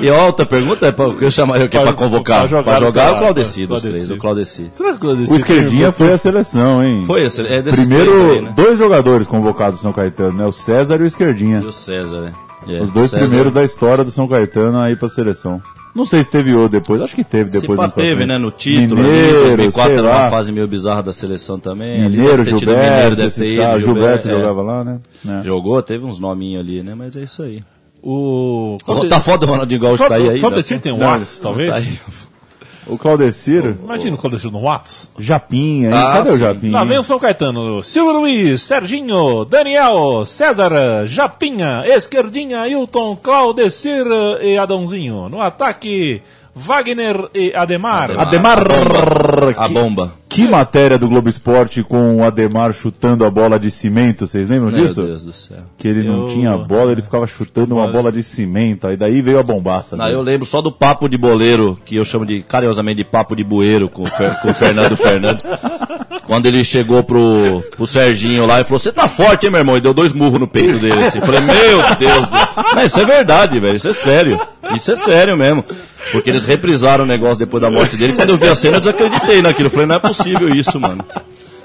[0.00, 1.76] E a outra pergunta é pra, eu chamaria o quê?
[1.76, 2.38] Pra- Pra convocar?
[2.40, 3.88] pra jogar Pra jogar teu o Claudeci dos Claudeci.
[4.06, 4.10] três.
[4.10, 4.68] O Claudeci.
[4.72, 7.04] Será que o Claudecir O Esquerdinha foi a seleção, hein?
[7.06, 8.52] Foi esse, é desses Primeiro, três aí, né?
[8.56, 10.46] dois jogadores convocados do São Caetano, né?
[10.46, 11.60] O César e o Esquerdinha.
[11.60, 12.32] E o César, né?
[12.68, 15.62] É, Os dois César- primeiros da história do São Caetano aí pra seleção.
[15.94, 17.78] Não sei se teve outro depois, acho que teve Se depois.
[17.78, 18.36] pra teve, né?
[18.36, 20.22] No título, Mineiro, ali, 2004 sei era lá.
[20.24, 22.04] uma fase meio bizarra da seleção também.
[22.04, 24.30] ali Mineiro, tido Gilberto, Mineiro, deve esses ter ido, caras, Gilberto é.
[24.32, 25.00] jogava lá, né?
[25.26, 25.40] É.
[25.42, 26.94] Jogou, teve uns nominhos ali, né?
[26.94, 27.62] Mas é isso aí.
[28.02, 28.76] O.
[29.08, 30.40] Tá foda o Ronaldinho Gaúcho, tá aí ainda.
[30.40, 31.70] Claudecir tem um Whats, talvez?
[31.70, 31.98] Tá aí.
[32.86, 35.10] O Claudecir, Imagina o Claudecir no Whats.
[35.18, 35.94] Japinha, hein?
[35.96, 36.38] Ah, Cadê o sim.
[36.38, 36.72] Japinha?
[36.72, 37.82] Lá vem o São Caetano.
[37.82, 44.04] Silvio Luiz, Serginho, Daniel, César, Japinha, Esquerdinha, Ailton, Claudecir
[44.40, 45.28] e Adãozinho.
[45.28, 46.22] No ataque,
[46.54, 48.12] Wagner e Ademar.
[48.18, 48.60] Ademar,
[49.56, 50.12] A que, bomba.
[50.28, 54.70] Que matéria do Globo Esporte com o Ademar chutando a bola de cimento, vocês lembram
[54.70, 55.02] Meu disso?
[55.02, 55.58] Deus do céu.
[55.78, 59.22] Que ele não Eu- tinha bola, ele ficava chutando uma bola de cimento, aí daí
[59.22, 59.96] veio a bombaça.
[59.96, 60.16] Não, dele.
[60.16, 63.44] eu lembro só do papo de boleiro, que eu chamo de carinhosamente de papo de
[63.44, 65.44] bueiro com, com o Fernando Fernandes.
[66.26, 69.76] Quando ele chegou pro, pro Serginho lá e falou: Você tá forte, hein, meu irmão?
[69.76, 71.04] E deu dois murros no peito dele.
[71.04, 71.18] Assim.
[71.18, 72.36] Eu falei: Meu Deus, do...
[72.74, 73.76] Mas isso é verdade, velho.
[73.76, 74.40] Isso é sério.
[74.74, 75.64] Isso é sério mesmo.
[76.10, 78.12] Porque eles reprisaram o negócio depois da morte dele.
[78.14, 79.66] Quando eu vi a cena, eu desacreditei naquilo.
[79.66, 80.15] Eu falei: Não é possível
[80.54, 81.04] isso, mano.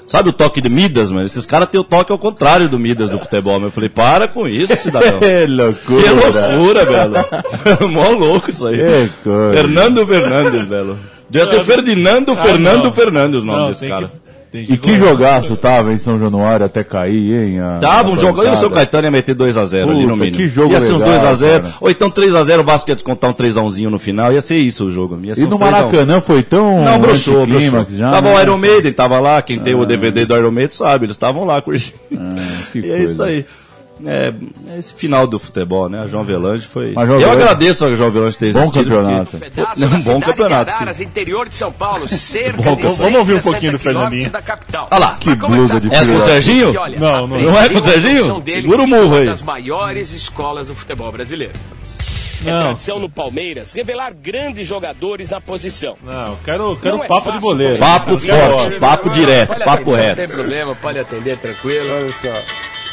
[0.06, 1.24] Sabe o toque de Midas, mano?
[1.24, 3.54] Esses caras têm o toque ao contrário do Midas do futebol.
[3.54, 5.20] Mas eu falei: Para com isso, cidadão.
[5.20, 6.02] Que loucura.
[6.02, 7.88] Que loucura, velho.
[7.90, 8.76] Mó louco isso aí.
[8.76, 9.54] Que coisa.
[9.54, 10.98] Fernando Fernandes, velho.
[11.30, 12.92] Devia ser Ferdinando Fernando não.
[12.92, 14.06] Fernandes o nome Não, desse cara.
[14.06, 14.21] que,
[14.52, 17.58] tem E que jogaço tava em São Januário até cair, hein?
[17.60, 18.56] a- Tava um jogo, e o.
[18.56, 20.36] São Caetano ia meter 2x0 ali no mínimo.
[20.36, 21.74] que jogo ia ser uns legal, 2x0, cara.
[21.80, 24.90] ou então 3x0, o Vasco ia descontar um 3xãozinho no final, ia ser isso o
[24.90, 25.14] jogo.
[25.22, 25.58] E no 3 a 1.
[25.58, 27.86] Maracanã foi tão Não, broxou, broxou.
[27.88, 28.10] já.
[28.10, 28.36] Tava né?
[28.36, 31.44] o Iron Maiden, tava lá, quem tem o DVD do Iron Maiden sabe, eles estavam
[31.44, 31.96] lá curtindo.
[32.14, 32.42] Ah,
[32.74, 33.02] E é coisa.
[33.04, 33.44] isso aí.
[34.04, 34.32] É,
[34.74, 36.02] é esse final do futebol, né?
[36.02, 36.92] A João Velange foi.
[36.94, 38.84] Mas João Eu Avelange- agradeço a João Velange ter Bom existido.
[38.90, 39.30] campeonato.
[39.30, 40.64] porque- Pedaço Não, da bom campeonato.
[40.70, 43.78] de Araras, interior de São Paulo, cerca Bom, de vamos 160 ouvir um pouquinho do
[43.78, 44.30] Fernandinho.
[44.30, 44.88] da capital.
[44.90, 45.16] Olha lá.
[45.20, 46.20] Que Pra começar, blusa de É com o.
[46.20, 46.80] Serginho?
[46.80, 47.40] Olha, Não, não.
[47.40, 48.42] Não é com o Serginho?
[48.44, 49.26] Segura o murro em uma aí.
[49.26, 51.52] das maiores escolas do futebol brasileiro.
[52.44, 52.62] É Não.
[52.64, 55.96] tradição no Palmeiras revelar grandes jogadores na posição.
[56.02, 57.78] Não, quero, quero Não é papo de fácil boleiro.
[57.78, 60.20] Papo forte, papo direto, papo reto.
[60.20, 61.88] Não tem problema, pode atender tranquilo.
[61.92, 62.42] Olha só.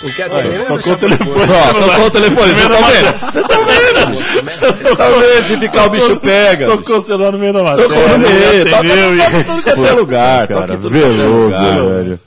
[0.02, 0.66] Não quer atender?
[0.66, 1.32] Tocou o telefone.
[1.32, 3.20] Ó, tocou o telefone, vocês estão vendo?
[3.20, 4.16] Vocês estão vendo?
[4.46, 5.48] Vocês estão vendo?
[5.48, 6.66] Se ficar o bicho pega.
[6.68, 7.90] Tocou o celular no meio da matéria.
[7.90, 11.62] Tocou no meio, toca em que é lugar, que é lugar.
[11.86, 12.20] velho.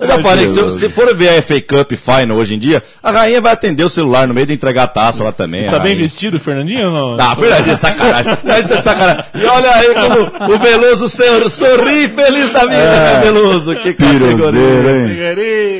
[0.00, 2.82] Eu já falei que se, se for ver a FA Cup Final hoje em dia,
[3.02, 5.68] a rainha vai atender o celular no meio de entregar a taça lá também.
[5.68, 7.24] Tá bem vestido, Fernandinho, ou não?
[7.24, 8.38] Ah, verdade, é sacanagem.
[8.44, 9.24] Não, isso é sacanagem.
[9.34, 13.74] E olha aí como o Veloso sor- sorri feliz da vida, né, Veloso?
[13.76, 14.60] Que categoria.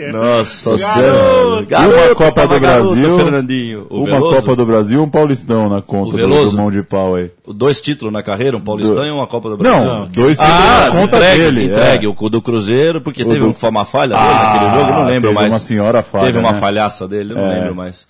[0.06, 0.12] hein?
[0.12, 1.66] Nossa senhora.
[2.08, 3.18] Uma Copa do garoto, Brasil.
[3.18, 3.86] Fernandinho.
[3.90, 6.50] Uma Copa do Brasil e um Paulistão na conta O do, Veloso?
[6.52, 7.30] do mão de pau aí.
[7.46, 9.84] Dois títulos na carreira, um Paulistão Do- e uma Copa do Brasil.
[9.84, 11.64] Não, dois títulos Ah, na conta entregue, dele.
[11.66, 12.06] entregue.
[12.06, 12.08] é.
[12.18, 15.04] O do Cruzeiro, porque O teve do- uma falha dele Ah, naquele jogo, eu não
[15.06, 15.52] lembro teve mais.
[15.52, 16.58] uma senhora falha, Teve uma né?
[16.58, 17.58] falhaça dele, eu não É.
[17.60, 18.06] lembro mais.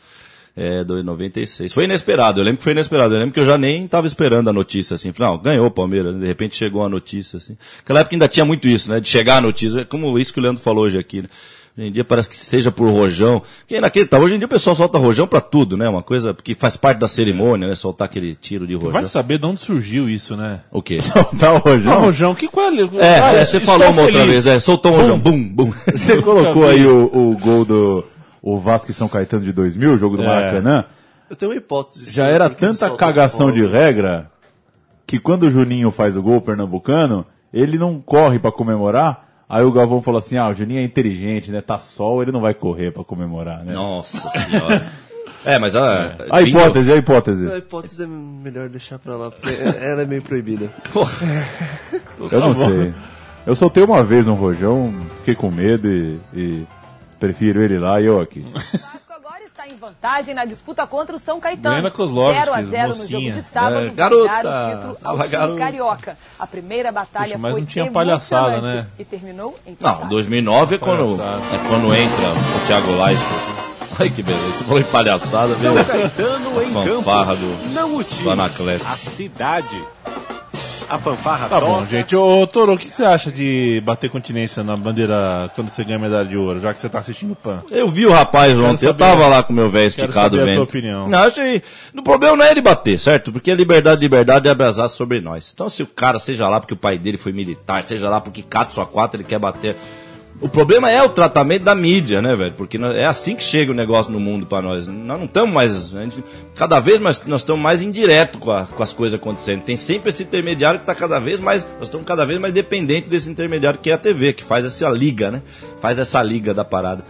[0.61, 1.73] É, do 96.
[1.73, 3.15] Foi inesperado, eu lembro que foi inesperado.
[3.15, 5.13] Eu lembro que eu já nem tava esperando a notícia, assim.
[5.17, 6.19] Não, ganhou o Palmeiras.
[6.19, 7.57] De repente chegou a notícia, assim.
[7.79, 8.99] Naquela época ainda tinha muito isso, né?
[8.99, 9.85] De chegar a notícia.
[9.85, 11.29] Como isso que o Leandro falou hoje aqui, né?
[11.79, 13.41] Hoje em dia parece que seja por rojão.
[13.69, 15.89] Quem naquele, hoje em dia o pessoal solta rojão pra tudo, né?
[15.89, 17.75] Uma coisa que faz parte da cerimônia, né?
[17.77, 18.91] Soltar aquele tiro de rojão.
[18.91, 20.63] Vai saber de onde surgiu isso, né?
[20.73, 20.99] O quê?
[21.03, 22.01] Soltar o Ah, rojão?
[22.01, 22.81] Rojão, que qual é?
[22.81, 24.45] É, Ah, é, você falou uma outra feliz.
[24.45, 25.73] vez, é, soltou um rojão, bum, bum.
[25.95, 28.05] Você colocou aí o, o gol do
[28.43, 30.27] o Vasco e São Caetano de 2000, o jogo do É.
[30.27, 30.85] Maracanã.
[31.31, 32.11] Eu tenho uma hipótese.
[32.13, 34.29] Já era tanta cagação de regra
[35.07, 39.28] que quando o Juninho faz o gol pernambucano, ele não corre pra comemorar.
[39.49, 41.61] Aí o Galvão falou assim: ah, o Juninho é inteligente, né?
[41.61, 43.73] Tá sol, ele não vai correr pra comemorar, né?
[43.73, 44.87] Nossa senhora.
[45.45, 47.51] É, mas a, A hipótese, a hipótese.
[47.51, 49.49] A hipótese é melhor deixar pra lá, porque
[49.81, 50.69] ela é meio proibida.
[52.31, 52.93] Eu não sei.
[53.47, 56.67] Eu soltei uma vez um rojão, fiquei com medo e, e
[57.19, 58.45] prefiro ele lá e eu aqui.
[59.79, 61.75] Vantagem na disputa contra o São Caetano.
[61.77, 65.59] Helena Kozlovski, 0 a 0 no jogo de sábado, É, garota, o título ao time
[65.59, 66.19] carioca.
[66.39, 68.87] A primeira batalha Poxa, mas foi não tinha palhaçada, né?
[68.99, 71.43] E terminou em Não, 2009 é quando, Palhaçada.
[71.55, 73.59] é quando entra o Thiago Life.
[74.01, 75.85] Ai que beleza, você falou em palhaçada, São?
[75.85, 77.47] Caetano A em fanfarra campo.
[77.47, 78.85] do, Não o do time, Anacleto.
[78.87, 79.83] a cidade.
[80.91, 81.71] A fanfarra Tá toca.
[81.73, 82.17] bom, gente.
[82.17, 86.25] Ô, Toro, o que, você acha de bater continência na bandeira quando você ganha medalha
[86.27, 87.63] de ouro, já que você tá assistindo o PAN?
[87.71, 90.43] Eu vi o rapaz ontem, eu tava lá com o meu velho Quero esticado saber
[90.43, 90.55] a vendo.
[90.57, 91.07] tua opinião.
[91.09, 91.63] Não, achei.
[91.95, 93.31] O problema não é ele bater, certo?
[93.31, 95.51] Porque a liberdade, liberdade é abraçar sobre nós.
[95.55, 98.43] Então, se o cara, seja lá porque o pai dele foi militar, seja lá porque
[98.43, 99.77] cato sua quatro, ele quer bater.
[100.41, 102.53] O problema é o tratamento da mídia, né, velho?
[102.53, 104.87] Porque é assim que chega o negócio no mundo pra nós.
[104.87, 105.91] Nós não estamos mais.
[105.91, 106.23] gente-
[106.55, 109.63] cada vez mais nós estamos mais indireto com, a- com as coisas acontecendo.
[109.63, 111.65] Tem sempre esse intermediário que está cada vez mais.
[111.79, 114.89] Nós estamos cada vez mais dependentes desse intermediário que é a TV, que faz essa
[114.89, 115.43] liga, né?
[115.81, 117.05] Faz essa liga da parada.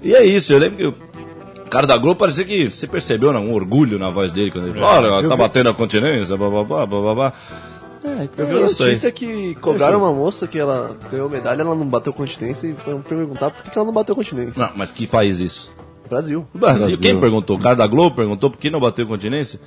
[0.00, 0.86] E é isso, eu lembro que.
[0.86, 4.68] O cara da Globo parecia que você percebeu né, um orgulho na voz dele quando
[4.68, 7.32] ele falou: Olha, tá batendo a continência, bababá, bababá.
[8.02, 11.74] É, Eu vi é a notícia que cobraram uma moça que ela ganhou medalha, ela
[11.74, 14.60] não bateu continência e foram perguntar por que ela não bateu continência.
[14.60, 15.72] Não, mas que país isso?
[16.08, 16.46] Brasil.
[16.52, 16.78] Brasil.
[16.78, 16.98] Brasil.
[16.98, 17.56] Quem perguntou?
[17.56, 19.60] O cara da Globo perguntou por que não bateu continência?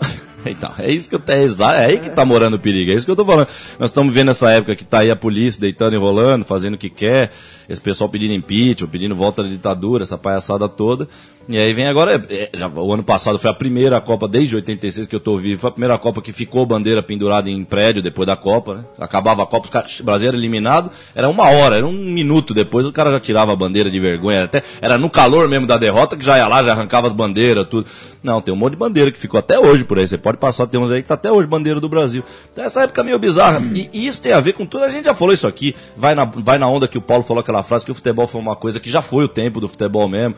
[0.46, 3.04] Então, é isso que eu tenho, é aí que tá morando o perigo, é isso
[3.04, 3.48] que eu tô falando.
[3.78, 6.78] Nós estamos vendo essa época que tá aí a polícia deitando e rolando, fazendo o
[6.78, 7.32] que quer,
[7.68, 11.08] esse pessoal pedindo impeachment, pedindo volta da ditadura, essa palhaçada toda.
[11.50, 15.06] E aí vem agora, é, já- o ano passado foi a primeira Copa, desde 86
[15.06, 18.26] que eu tô vivo, foi a primeira Copa que ficou bandeira pendurada em prédio depois
[18.26, 18.84] da Copa, né?
[18.98, 22.52] Acabava a Copa, os caras, o Brasil era eliminado, era uma hora, era um minuto
[22.52, 25.78] depois, o cara já tirava a bandeira de vergonha, até, era no calor mesmo da
[25.78, 27.86] derrota que já ia lá, já arrancava as bandeiras, tudo.
[28.22, 30.66] Não, tem um monte de bandeira que ficou até hoje por aí, você pode passar,
[30.66, 32.22] tem uns aí que tá até hoje bandeira do Brasil.
[32.52, 34.88] Então essa época é meio bizarra, e, e isso tem a ver com tudo, a
[34.90, 37.62] gente já falou isso aqui, vai na, vai na onda que o Paulo falou aquela
[37.62, 40.34] frase, que o futebol foi uma coisa que já foi o tempo do futebol mesmo,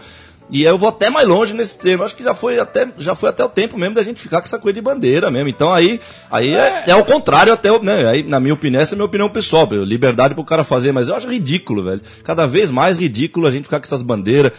[0.50, 2.02] e eu vou até mais longe nesse termo.
[2.02, 4.46] Acho que já foi até, já foi até o tempo mesmo da gente ficar com
[4.46, 5.48] essa coisa de bandeira mesmo.
[5.48, 8.06] Então aí, aí é, é o contrário até, né?
[8.08, 9.68] Aí, na minha opinião, essa é a minha opinião pessoal.
[9.70, 12.00] Liberdade pro cara fazer, mas eu acho ridículo, velho.
[12.24, 14.52] Cada vez mais ridículo a gente ficar com essas bandeiras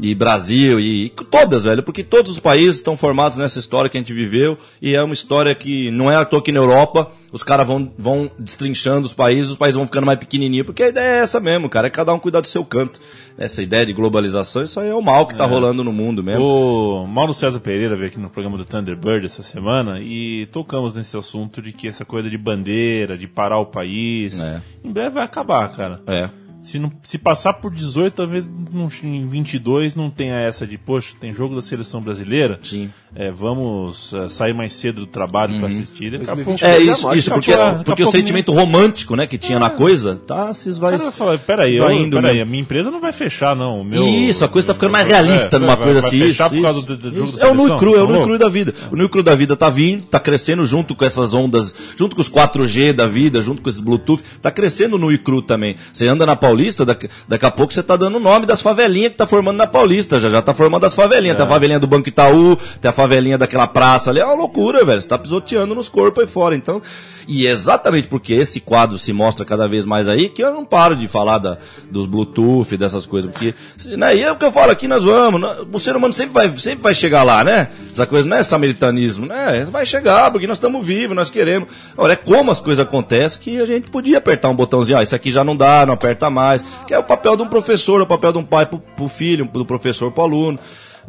[0.00, 3.96] e Brasil e, e todas, velho, porque todos os países estão formados nessa história que
[3.96, 7.10] a gente viveu e é uma história que não é à toa que na Europa
[7.32, 10.88] os caras vão, vão destrinchando os países, os países vão ficando mais pequenininhos, porque a
[10.88, 13.00] ideia é essa mesmo, cara, é cada um cuidar do seu canto.
[13.36, 16.44] Essa ideia de globalização, isso aí é o mal que tá rolando no mundo mesmo.
[16.44, 21.16] O Mauro César Pereira veio aqui no programa do Thunderbird essa semana e tocamos nesse
[21.16, 24.60] assunto de que essa coisa de bandeira, de parar o país, É.
[24.82, 26.00] em breve vai acabar, cara.
[26.06, 26.28] É.
[26.60, 31.14] Se, não, se passar por 18, talvez não, em 22 não tenha essa de, poxa,
[31.18, 32.58] tem jogo da seleção brasileira.
[32.62, 32.90] Sim.
[33.16, 36.10] É, vamos eh, sair mais cedo do trabalho pra assistir.
[36.18, 38.52] Daqui a pouco- É isso, isso, Daqui porque, a daqui a porque o pouco sentimento
[38.52, 40.98] romântico, né, que tinha na coisa, tá se O esvai...
[40.98, 42.42] cara peraí, eu, esvaindo peraí, mesmo.
[42.46, 43.80] a minha empresa não vai fechar, não.
[43.80, 46.18] O meu, Isso, a coisa tá ficando mais É, realista numa vai- coisa vai assim.
[46.18, 47.42] fechar isso, por causa isso, do, do isso.
[47.42, 48.74] É o nu cru, é o Tá nu cru da vida.
[48.92, 52.20] O nu cru da vida tá vindo, tá crescendo junto com essas ondas, junto com
[52.22, 55.76] os 4G da vida, junto com esses Bluetooth, tá crescendo o nu e cru também.
[55.92, 59.12] Você anda na Paulista, daqui, daqui a pouco você tá dando o nome das favelinhas
[59.12, 61.36] que tá formando na Paulista, já já tá formando as favelinhas.
[61.38, 64.84] Tem a favelinha do Banco Itaú, tem a favelinha daquela praça ali, é uma loucura,
[64.84, 65.00] velho.
[65.00, 66.56] Você tá pisoteando nos corpos aí fora.
[66.56, 66.82] Então,
[67.28, 70.96] e exatamente porque esse quadro se mostra cada vez mais aí que eu não paro
[70.96, 71.58] de falar da,
[71.88, 73.30] dos Bluetooth, dessas coisas.
[73.30, 73.54] Porque,
[73.96, 75.40] né, e é o que eu falo aqui, nós vamos.
[75.40, 77.68] né, O ser humano sempre vai, sempre vai chegar lá, né?
[77.92, 79.64] Essa coisa não é samaritanismo, né?
[79.70, 81.68] Vai chegar, porque nós estamos vivos, nós queremos.
[81.96, 85.14] Olha, é como as coisas acontecem que a gente podia apertar um botãozinho, ah, isso
[85.14, 86.64] aqui já não dá, não aperta mais.
[86.84, 89.06] Que é o papel de um professor, é o papel de um pai pro, pro
[89.06, 90.58] filho, do professor pro aluno.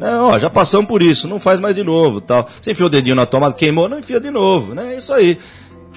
[0.00, 2.48] Não, ó, já passamos por isso, não faz mais de novo, tal.
[2.58, 4.94] Você enfia o dedinho na tomada, queimou, não enfia de novo, né?
[4.94, 5.38] É isso aí.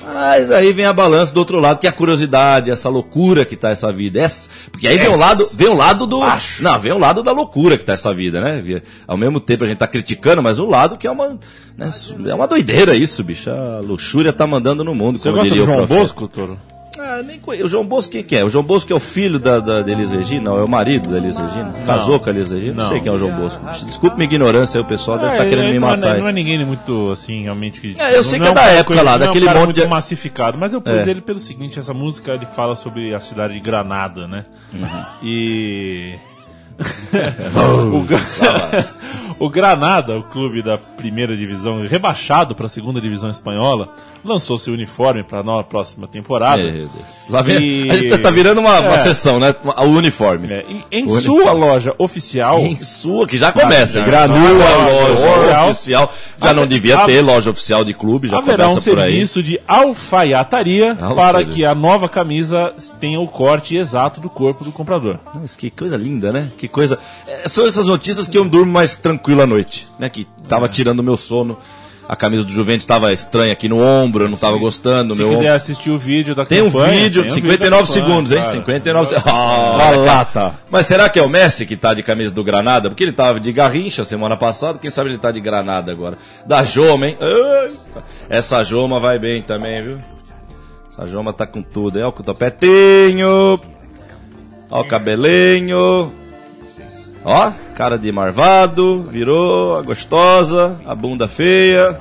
[0.04, 3.56] Mas aí vem a balança do outro lado, que é a curiosidade, essa loucura que
[3.56, 4.20] tá essa vida.
[4.20, 6.20] Essa, porque aí vem o lado, vem o lado do.
[6.60, 8.58] Não, vem o lado da loucura que tá essa vida, né?
[8.58, 11.40] Porque Ao mesmo tempo a gente tá criticando, mas o lado que é uma.
[11.78, 11.90] né,
[12.28, 13.50] é uma doideira isso, bicho.
[13.50, 15.18] A luxúria tá mandando no mundo.
[15.18, 15.88] Você como gosta do diria o João.
[15.88, 16.60] Bosco, Toro?
[17.06, 17.66] Ah, nem conheço.
[17.66, 18.44] O João Bosco quem que é?
[18.46, 20.50] O João Bosco é o filho da, da, da Elis Regina?
[20.52, 21.74] Não, é o marido da Elis Regina?
[21.86, 22.74] Casou com a Elis Regina?
[22.76, 22.90] Não, Não.
[22.90, 23.64] sei quem é o João Bosco.
[23.86, 26.14] Desculpe minha ignorância aí, o pessoal deve estar É, querendo ele me não é- matar.
[26.16, 26.22] aí.
[26.22, 27.96] Não é ninguém muito, assim, realmente que...
[28.00, 29.58] É, eu sei não que é um da época lá, não é um daquele monte
[29.66, 31.10] muito de- massificado, mas eu pus É.
[31.10, 34.46] ele pelo seguinte, essa música ele fala sobre a cidade de Granada, né?
[34.74, 34.88] Uhum.
[35.24, 36.16] E...
[37.94, 38.20] o, Gra-
[39.40, 43.90] o Granada, o clube da primeira divisão, rebaixado para a segunda divisão espanhola,
[44.26, 46.64] lançou seu uniforme para a nova próxima temporada.
[47.30, 48.98] Lá vem, E- A gente tá virando uma, uma É.
[48.98, 49.54] sessão, né?
[49.78, 50.48] O uniforme.
[50.68, 52.60] Em, em O sua loja oficial.
[52.60, 54.02] Em sua, que já começa.
[54.02, 55.70] Ah, Granua, sua loja oficial.
[55.70, 56.14] oficial.
[56.42, 59.00] Já A- não devia a- ter loja oficial de clube, já Haverá um começa por
[59.00, 59.12] aí.
[59.12, 64.30] serviço de alfaiataria ou para seja- que a nova camisa tenha o corte exato do
[64.30, 65.20] corpo do comprador.
[65.34, 66.50] Nossa, que coisa linda, né?
[66.64, 66.98] Que coisa.
[67.28, 70.08] É, são essas notícias que eu durmo mais tranquilo à noite, né?
[70.08, 71.58] Que tava tirando o meu sono.
[72.08, 75.14] A camisa do Juventus estava estranha aqui no ombro, eu não tava gostando.
[75.14, 75.54] Se meu quiser ombro.
[75.56, 77.02] assistir o vídeo da Tem um campanha...
[77.04, 78.38] vídeo, tem um 59 da campanha, segundos, hein?
[78.38, 78.52] claro.
[78.60, 79.32] 59 segundos.
[79.34, 80.54] Ah, Uma lata.
[80.72, 82.90] Mas será que é o Messi que tá de camisa do Granada?
[82.90, 86.18] Porque ele tava de Garrincha semana passada, quem sabe ele tá de Granada agora.
[86.46, 87.18] Da Joma, hein?
[87.20, 88.04] Eita.
[88.30, 89.98] Essa Joma vai bem também, viu?
[90.94, 92.06] Essa Joma tá com tudo, hein?
[92.06, 93.60] Ó o topetinho.
[94.72, 96.12] Ó o cabelinho.
[97.26, 101.98] Ó, cara de marvado, virou, a gostosa, a bunda feia.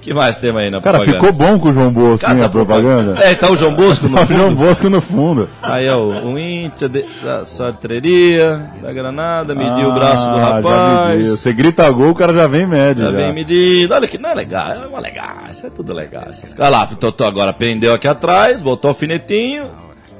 [0.00, 1.26] que mais temos aí na Cara, propaganda?
[1.26, 3.18] ficou bom com o João Bosco, Cara, hein, a tá propaganda.
[3.22, 4.56] É, tá o João Bosco no Tá o João fundo.
[4.56, 5.48] Bosco no fundo.
[5.62, 10.54] Aí, ó, o Íntia de- da Sartreria, da Granada, mediu o Ah, braço do já
[10.54, 11.18] rapaz.
[11.18, 11.36] mediu.
[11.36, 13.04] Você grita gol, o cara já vem médio.
[13.04, 13.16] Já já.
[13.16, 13.94] vem medido.
[13.94, 16.24] Olha que não é legal, é uma legal, isso é tudo legal.
[16.30, 16.54] Essas...
[16.58, 19.66] Olha lá, o Totó agora prendeu aqui atrás, botou o alfinetinho.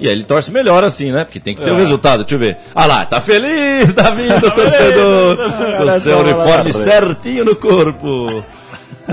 [0.01, 1.25] E aí ele torce melhor assim, né?
[1.25, 1.79] Porque tem que ter o É.
[1.79, 2.21] resultado.
[2.25, 2.57] Deixa eu ver.
[2.75, 5.37] Ah lá, tá feliz, tá vindo, torcedor.
[5.79, 8.45] Com seu uniforme certinho no corpo.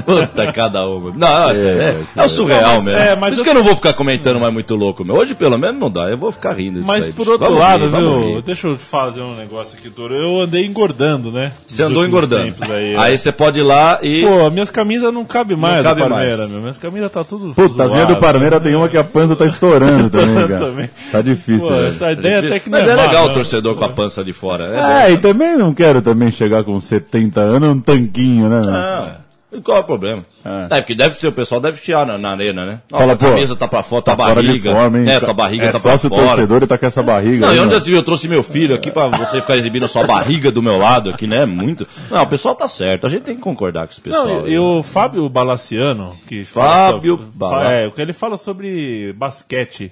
[0.04, 1.12] Puta, cada uma.
[1.16, 3.00] Não, é, é, é o surreal mas- mesmo.
[3.00, 5.06] é, É, mas Por isso eu- que eu não vou ficar comentando mais muito louco,
[5.06, 5.16] meu.
[5.16, 6.10] Hoje, pelo menos, não dá.
[6.10, 8.42] Eu vou ficar rindo disso Mas aí, por outro Vamos lado, rir, viu?
[8.42, 10.14] Deixa eu te fazer um negócio aqui, Toro.
[10.16, 11.52] Eu andei engordando, né?
[11.68, 12.44] Você andou engordando.
[12.46, 13.18] tempos Aí, Aí é.
[13.18, 14.24] você pode ir lá e...
[14.26, 16.52] Pô, minhas camisas não cabem mais cabe do Parmeira, mais.
[16.52, 16.62] meu.
[16.62, 17.54] Minhas camisas tá tudo.
[17.54, 18.26] Puta, as minhas do zoado.
[18.26, 20.66] Parmeira tem uma que a pança tá estourando também, cara.
[20.66, 20.90] Também.
[21.12, 21.88] Tá difícil, Pô, velho.
[21.88, 23.34] essa ideia até que não Mas é má, legal o não.
[23.36, 24.66] torcedor com a pança de fora.
[24.66, 28.62] É, É, e também não quero também chegar com 70 anos um tanquinho, né?
[28.66, 29.25] Não.
[29.56, 30.26] E qual é o problema?
[30.44, 30.78] É.
[30.78, 32.82] É, porque deve ter, o pessoal deve tirar na, na arena, né?
[32.92, 34.72] Ó, Fala, a pô, camisa tá pra fora, tua Tá fora de barriga.
[34.74, 35.06] forma, hein?
[35.10, 36.26] É, tua barriga é tá só pra se o fora.
[36.28, 37.46] torcedor e tá com essa barriga.
[37.46, 37.98] Não, aí, e onde né?
[37.98, 41.26] Eu trouxe meu filho aqui pra você ficar exibindo sua barriga do meu lado aqui,
[41.28, 41.46] né?
[41.46, 41.88] Muito.
[42.12, 43.08] Não, o pessoal tá certo.
[43.08, 44.28] A gente tem que concordar com esse pessoal.
[44.28, 44.60] Não, aí, e né?
[44.60, 49.92] o Fábio Balaciano, que Fábio fala, Bala- é, o que ele fala sobre basquete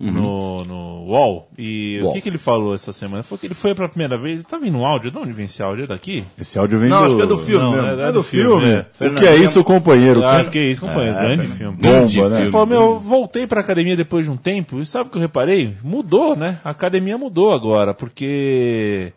[0.00, 1.48] no, no UOL.
[1.58, 2.12] E o UOL.
[2.12, 3.18] que, que ele falou essa semana?
[3.18, 4.44] Ele falou que ele foi pela primeira vez.
[4.44, 5.10] Tá vindo um áudio?
[5.10, 5.84] De onde vem esse áudio?
[5.84, 6.24] É daqui?
[6.40, 7.04] Esse áudio vem Não, do...
[7.06, 8.00] acho que é do filme Não, mesmo.
[8.00, 8.68] é- É do filme.
[8.70, 8.86] é.
[9.06, 10.24] O que é isso, companheiro?
[10.24, 11.16] Ah, Que- que isso, companheiro.
[11.16, 11.76] É, grande é, filme.
[11.76, 12.40] bomba, né?
[12.42, 15.18] Ele falou, meu, eu voltei pra academia depois de um tempo, e sabe o que
[15.18, 15.74] eu reparei?
[15.82, 16.58] Mudou, né?
[16.64, 19.12] A academia mudou agora, porque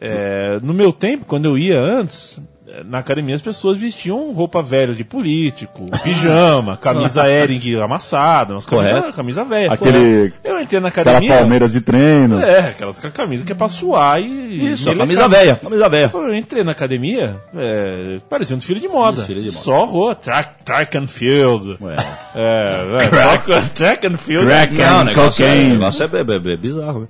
[0.00, 2.42] é, no meu tempo, quando eu ia antes, é,
[2.84, 9.12] na academia as pessoas vestiam roupa velha de político, pijama, camisa Ering amassada, umas camisa,
[9.12, 9.72] camisa velha.
[9.72, 11.36] Aquele- Eu entrei na Aquela academia...
[11.38, 12.40] palmeiras de treino.
[12.40, 14.72] É, aquelas camisas que é pra suar e...
[14.72, 16.10] Isso, e camisa velha, camisa velha.
[16.14, 19.18] Eu entrei na academia, é, parecia um desfile de moda.
[19.18, 19.58] Desfile de moda.
[19.58, 21.76] Só rua, track, track and field.
[21.80, 21.96] Ué.
[22.34, 24.46] É, é, só track and field.
[24.46, 25.70] Crack Não, and é, o cocaine.
[25.70, 27.00] negócio é, é- é bizarro.
[27.00, 27.06] né?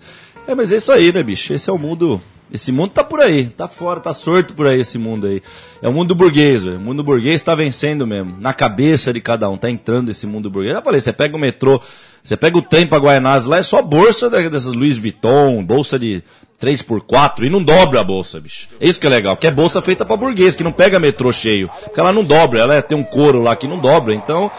[0.49, 1.53] É, mas é isso aí, né, bicho?
[1.53, 2.21] Esse é o mundo.
[2.53, 5.43] Esse mundo tá por aí, tá fora, tá sorto por aí esse mundo aí.
[5.83, 6.77] É o mundo burguês, velho.
[6.77, 8.37] O mundo burguês tá vencendo mesmo.
[8.41, 10.71] Na cabeça de cada um, tá entrando esse mundo burguês.
[10.73, 11.81] Eu já falei, você pega o metrô,
[12.23, 16.23] você pega o trem pra Guaianazes lá, é só bolsa dessas Louis Vuitton, bolsa de
[16.61, 18.69] 3x4 e não dobra a bolsa, bicho.
[18.81, 21.33] É isso que é legal, porque é bolsa feita pra burguês, que não pega metrô
[21.33, 21.69] cheio.
[21.85, 24.15] Porque ela não dobra, ela é- tem um couro lá que não dobra.
[24.15, 24.51] Então,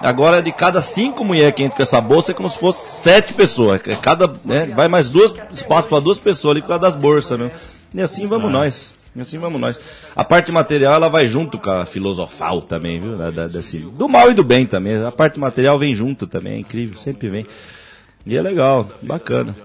[0.00, 3.32] Agora, de cada cinco mulheres que entram com essa bolsa, é como se fosse sete
[3.32, 3.80] pessoas.
[4.02, 7.50] Cada, né, vai mais duas espaço para duas pessoas ali por causa das bolsas, né?
[7.94, 8.94] E assim vamos nós.
[9.14, 9.80] E assim vamos nós.
[10.14, 13.16] A parte material, ela vai junto com a filosofal também, viu?
[13.16, 15.02] Da, da- desse- do mal e do bem também.
[15.02, 17.46] A parte material vem junto também, é incrível, sempre vem.
[18.26, 19.56] E é legal, bacana.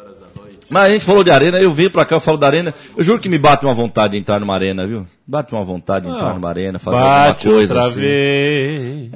[0.69, 2.73] Mas a gente falou de arena, eu vim pra cá, eu falo da arena.
[2.95, 5.05] Eu juro que me bate uma vontade de entrar numa arena, viu?
[5.27, 6.35] Bate uma vontade de entrar Não.
[6.35, 7.99] numa arena, fazer alguma coisa outra assim.
[7.99, 9.11] vez.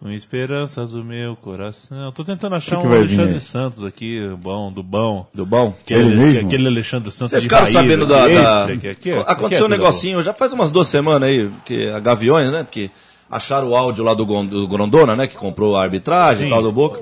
[0.00, 2.12] Com esperanças do meu coração.
[2.12, 3.40] Tô tentando achar Que que um vir Alexandre?
[3.40, 5.26] Santos aqui, bom, do bom.
[5.34, 5.74] Do bom?
[5.80, 6.46] Aquele, Ele mesmo?
[6.46, 8.28] aquele Alexandre Santos Vocês ficaram Bahia, sabendo da.
[8.28, 11.50] da- esse aqui, aqui, aqui, Aconteceu um aqui, negocinho, já faz umas duas semanas aí,
[11.66, 12.62] que a Gaviões, né?
[12.62, 12.92] Porque
[13.30, 14.24] acharam o áudio lá do,
[14.66, 15.26] Grondona, né?
[15.26, 16.54] Que comprou a arbitragem e Sim.
[16.54, 17.00] tal do Boca.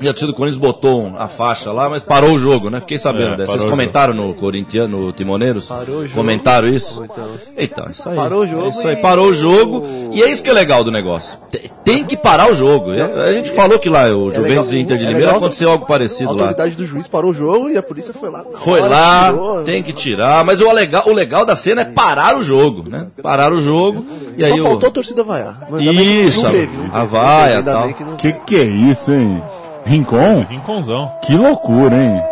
[0.00, 2.80] E a torcida do Corinthians botou a faixa lá, mas parou o jogo, né?
[2.80, 3.52] Fiquei sabendo É, dessa.
[3.52, 5.66] Vocês comentaram no Corinthians, no Timoneiros?
[5.66, 6.14] Parou o jogo.
[6.14, 7.04] Comentaram isso?
[7.04, 7.24] Então.
[7.56, 8.16] Então, isso aí.
[8.16, 9.84] Parou o jogo É isso aí, e- parou o jogo.
[10.12, 11.38] E é isso que é legal do negócio.
[11.50, 12.92] Te- Tem que parar o jogo.
[12.92, 15.84] É, A gente falou que lá o Juventus e Inter de é Limeira aconteceu algo
[15.84, 16.48] A parecido lá.
[16.48, 18.42] autoridade do juiz parou o jogo e a polícia foi lá.
[18.54, 19.62] Foi lá, tirou.
[19.64, 23.06] tem que tirar, mas o legal, o legal da cena é parar o jogo, né?
[23.22, 24.04] Parar o jogo
[24.38, 25.59] e Só aí faltou a o torcida vaiar.
[25.68, 27.92] Mas Isso, não teve, não teve, a não vaia, teve, ainda tal.
[27.92, 29.42] que não Que que é isso, hein?
[29.84, 30.46] Rincon?
[30.48, 31.10] Rinconzão.
[31.22, 32.22] Que loucura, hein?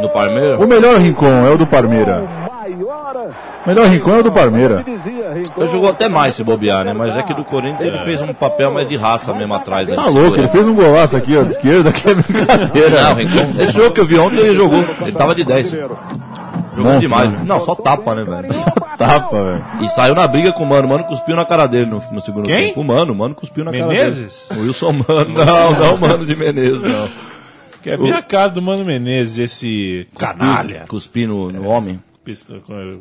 [0.00, 0.60] no Palmeiras.
[0.60, 2.22] O melhor Rincon é o do Parmeira.
[3.64, 4.84] O melhor Rincon é o do Parmeira.
[5.56, 6.92] Ele jogou até mais se bobear, né?
[6.92, 9.90] Mas é que do Corinthians ele fez um papel mais de raça mesmo atrás.
[9.90, 13.02] aí, Tá louco, ele fez um golaço aqui, ó, de esquerda, que é brincadeira.
[13.02, 13.62] Não, Rincon.
[13.62, 14.84] Esse jogo que eu vi ontem ele jogou.
[15.00, 15.76] Ele tava de 10.
[16.76, 17.30] Jogou Monstro, demais.
[17.32, 17.42] né?
[17.46, 18.48] Não, só tapa, né, velho?
[18.98, 19.64] Tapa, velho.
[19.82, 20.86] E saiu na briga com o Mano.
[20.86, 22.68] O Mano cuspiu na cara dele no, no segundo Quem?
[22.68, 22.80] tempo.
[22.80, 24.46] O Mano, o Mano cuspiu na Menezes?
[24.48, 24.60] cara dele.
[24.60, 25.30] O Wilson Mano.
[25.44, 27.08] Não, não o Mano de Menezes, não.
[27.82, 30.84] Que é bem a cara do Mano Menezes, esse canalha.
[30.88, 32.00] Cuspir no, no homem.
[32.24, 32.46] Pis-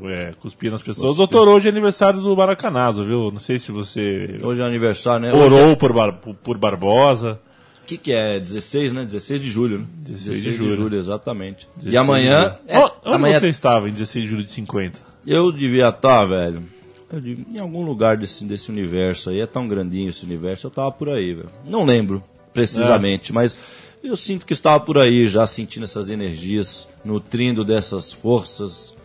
[0.10, 1.16] É, cuspir nas pessoas.
[1.16, 3.32] Doutor, hoje é aniversário do Maracanazo, viu?
[3.32, 5.34] Não sei se você Hoje é aniversário, né?
[5.34, 7.40] Hoje é- orou por, Bar- por- por Barbosa.
[7.84, 8.40] O que, que é?
[8.40, 9.04] 16, né?
[9.06, 9.86] 16 de julho, né?
[9.98, 10.96] 16 de julho.
[10.98, 11.68] exatamente.
[11.76, 12.58] 16 e amanhã.
[12.66, 12.92] de É, julho.
[13.04, 15.00] Onde amanhã você estava em 16 de julho de 50?
[15.28, 16.64] eu devia estar, velho.
[17.12, 19.40] eu devia- em algum lugar desse, desse universo aí.
[19.42, 20.68] É tão grandinho esse universo.
[20.68, 21.50] Eu tava por aí, velho.
[21.66, 23.36] Não lembro precisamente, É.
[23.36, 23.56] mas
[24.04, 28.96] eu sinto que estava por aí já sentindo essas energias, nutrindo dessas forças.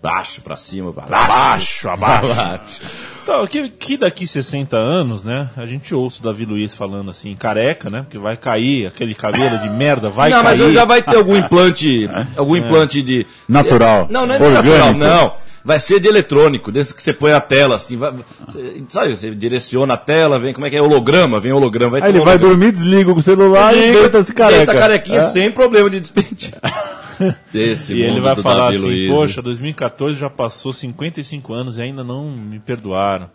[0.00, 1.24] Baixo pra cima, pra baixo.
[1.32, 2.30] Abaixo, abaixo.
[2.32, 2.80] Abaixo.
[3.22, 5.48] Então, que, que daqui 60 anos, né?
[5.56, 8.02] A gente ouça o Davi Luiz falando assim, careca, né?
[8.02, 10.58] Porque vai cair aquele cabelo de merda, vai não, cair.
[10.60, 14.06] mas já vai ter algum implante, algum implante de Natural.
[14.10, 14.64] Não, não é Orgânico.
[14.68, 15.34] natural, não.
[15.64, 18.12] Vai ser de eletrônico, desse que você põe a tela assim, vai,
[18.48, 22.02] você- sabe, você direciona a tela, vem como é que é holograma, vem holograma, vai
[22.02, 22.56] Aí ele um vai holograma.
[22.56, 24.66] dormir, desliga o celular e deita-se careca.
[24.66, 25.30] Deita carequinha É.
[25.30, 26.60] sem problema de despentear.
[27.52, 29.10] Desse E ele vai do falar Davi assim, Luiz.
[29.14, 33.30] poxa, 2014 já passou 55 anos e ainda não me perdoaram.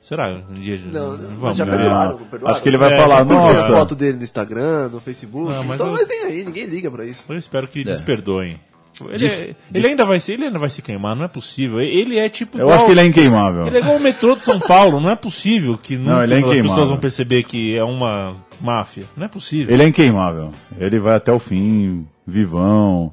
[0.00, 0.28] Será?
[0.48, 2.54] Um dia Não, vamos mas já perdoaram, não perdoaram?
[2.54, 3.66] Acho que ele vai É, falar, porque Tem nossa.
[3.66, 5.52] foto dele no Instagram, no Facebook.
[5.52, 7.24] Não, mas então, eu- mas nem aí, ninguém liga pra isso.
[7.28, 7.84] Eu espero que É.
[7.84, 8.58] desperdoem.
[9.06, 11.80] Ele, Dif- é- ele ainda vai ser, ele ainda vai se queimar, não é possível.
[11.80, 13.66] Ele é tipo Eu igual- acho que ele é inqueimável.
[13.66, 16.60] Ele é igual o metrô de São Paulo, não é possível que ele é as
[16.60, 19.04] pessoas vão perceber que é uma máfia.
[19.16, 19.72] Não é possível.
[19.72, 20.50] Ele é inqueimável.
[20.78, 23.12] Ele vai até o fim, vivão,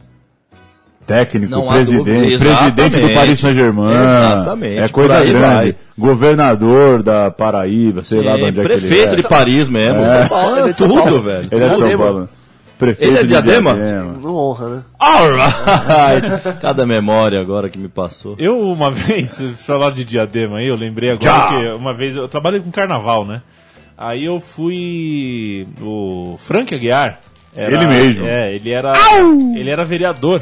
[1.06, 3.14] técnico, Não presidente, presidente do.
[3.14, 3.92] Paris Saint-Germain.
[3.94, 5.34] Exatamente, É coisa grande.
[5.40, 5.76] vai.
[5.98, 9.30] Governador da Paraíba, sei lá de É, onde é que prefeito ele de é.
[9.30, 10.04] Paris mesmo.
[10.04, 10.10] É.
[10.20, 11.20] São Paulo, Ele é de São tudo, Paulo.
[11.20, 11.48] velho.
[11.52, 12.04] Ele é de São Diadema.
[12.04, 12.30] Paulo.
[12.78, 13.74] Prefeito Ele é de Diadema?
[13.74, 14.82] Não honra, né?
[15.00, 16.58] Alright!
[16.62, 18.36] Cada memória agora que me passou.
[18.38, 21.48] Eu, uma vez, falar de diadema aí, eu lembrei agora Já.
[21.48, 23.42] que uma vez eu trabalhei com carnaval, né?
[23.98, 25.66] Aí eu fui.
[25.82, 27.20] O Frank Aguiar.
[27.56, 28.26] era- Ele mesmo.
[28.28, 28.94] É, ele era.
[29.56, 30.42] Ele era vereador.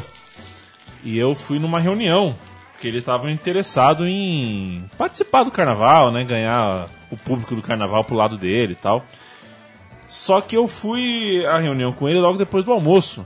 [1.04, 2.34] E eu fui numa reunião.
[2.80, 6.24] Que ele estava interessado em participar do carnaval, né?
[6.24, 9.04] Ganhar o público do carnaval pro lado dele e tal.
[10.08, 13.24] Só que eu fui à reunião com ele logo depois do almoço.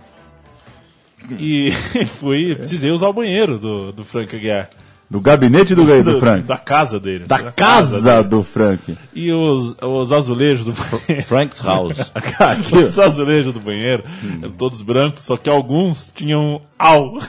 [1.38, 1.70] E
[2.06, 4.70] fui, precisei usar o banheiro do, do Frank Aguiar.
[5.10, 6.42] Do gabinete do, do, Frank.
[6.42, 7.24] Da casa dele.
[7.26, 8.28] Da casa dele.
[8.28, 8.96] do Frank.
[9.14, 11.26] E os, os azulejos do banheiro.
[11.26, 12.12] Frank's House.
[12.72, 14.04] Os azulejos do banheiro,
[14.42, 17.14] eram todos brancos, só que alguns tinham au.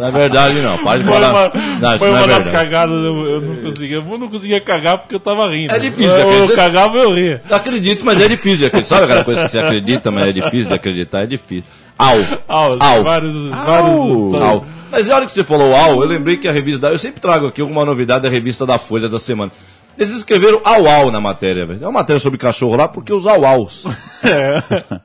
[0.00, 0.76] Na verdade, não.
[0.78, 1.30] Pode Foi falar.
[1.30, 2.50] uma, não, foi é uma das verdade.
[2.50, 3.96] cagadas, eu, eu não conseguia.
[3.96, 5.72] Eu não conseguia cagar porque eu tava rindo.
[5.72, 6.52] É difícil, Eu, acredita?
[6.52, 7.42] eu cagava e eu ria.
[7.48, 8.96] Eu acredito, mas é difícil de acreditar.
[8.96, 11.22] Sabe aquela coisa que você acredita, mas é difícil de acreditar?
[11.22, 11.64] É difícil.
[11.98, 12.18] Au.
[12.48, 13.02] Au, Au.
[13.04, 13.34] vários.
[13.50, 14.44] vários sabe?
[14.44, 14.64] Au.
[14.90, 16.92] Mas na hora que você falou au, eu lembrei que a revista da...
[16.92, 19.50] Eu sempre trago aqui alguma novidade da revista da Folha da semana.
[19.98, 21.78] Eles escreveram au au na matéria, velho.
[21.82, 23.84] É uma matéria sobre cachorro lá porque os au aus.
[24.24, 24.62] É.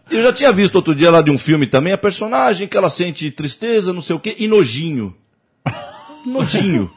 [0.09, 2.89] Eu já tinha visto outro dia lá de um filme também a personagem que ela
[2.89, 5.13] sente tristeza, não sei o quê, e nojinho.
[6.25, 6.89] Nojinho.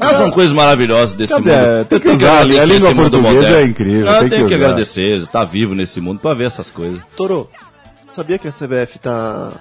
[0.00, 1.50] Ah, são coisas maravilhosas desse Cadê?
[1.50, 1.84] mundo.
[1.88, 3.56] Tem que Eu usar, a agradecer língua mundo portuguesa moderno.
[3.58, 6.44] é incrível, Não, eu tem tenho que que agradecer, tá vivo nesse mundo pra ver
[6.46, 7.00] essas coisas.
[7.16, 7.48] Toro,
[8.10, 9.52] sabia que a CBF tá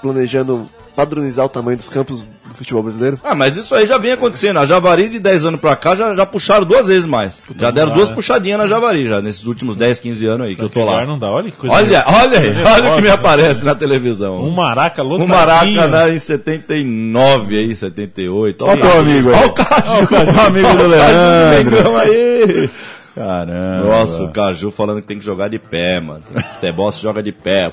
[0.00, 3.18] planejando padronizar o tamanho dos campos do futebol brasileiro?
[3.24, 4.58] Ah, mas isso aí já vem acontecendo.
[4.58, 7.42] A Javari de 10 anos pra cá já, já puxaram duas vezes mais.
[7.56, 8.14] Já deram duas né?
[8.14, 11.04] puxadinhas na Javari já, nesses últimos 10, 15 anos aí que eu tô lá.
[11.06, 11.74] Não dá, olha que coisa.
[11.74, 14.44] Olha, olha aí, olha o que me aparece na televisão.
[14.44, 15.80] Um maraca Um lotadinho.
[15.80, 18.64] Maracanã em 79 aí, 78.
[18.64, 19.36] Olha o teu amigo aí.
[19.36, 19.92] Olha o Caju.
[19.92, 21.70] O amigo do Olha o Caju Leandro.
[21.70, 22.70] Mengão aí.
[23.14, 23.84] Caramba.
[23.84, 26.22] Nossa, o Caju falando que tem que jogar de pé, mano.
[26.54, 27.72] Futebol se joga de pé.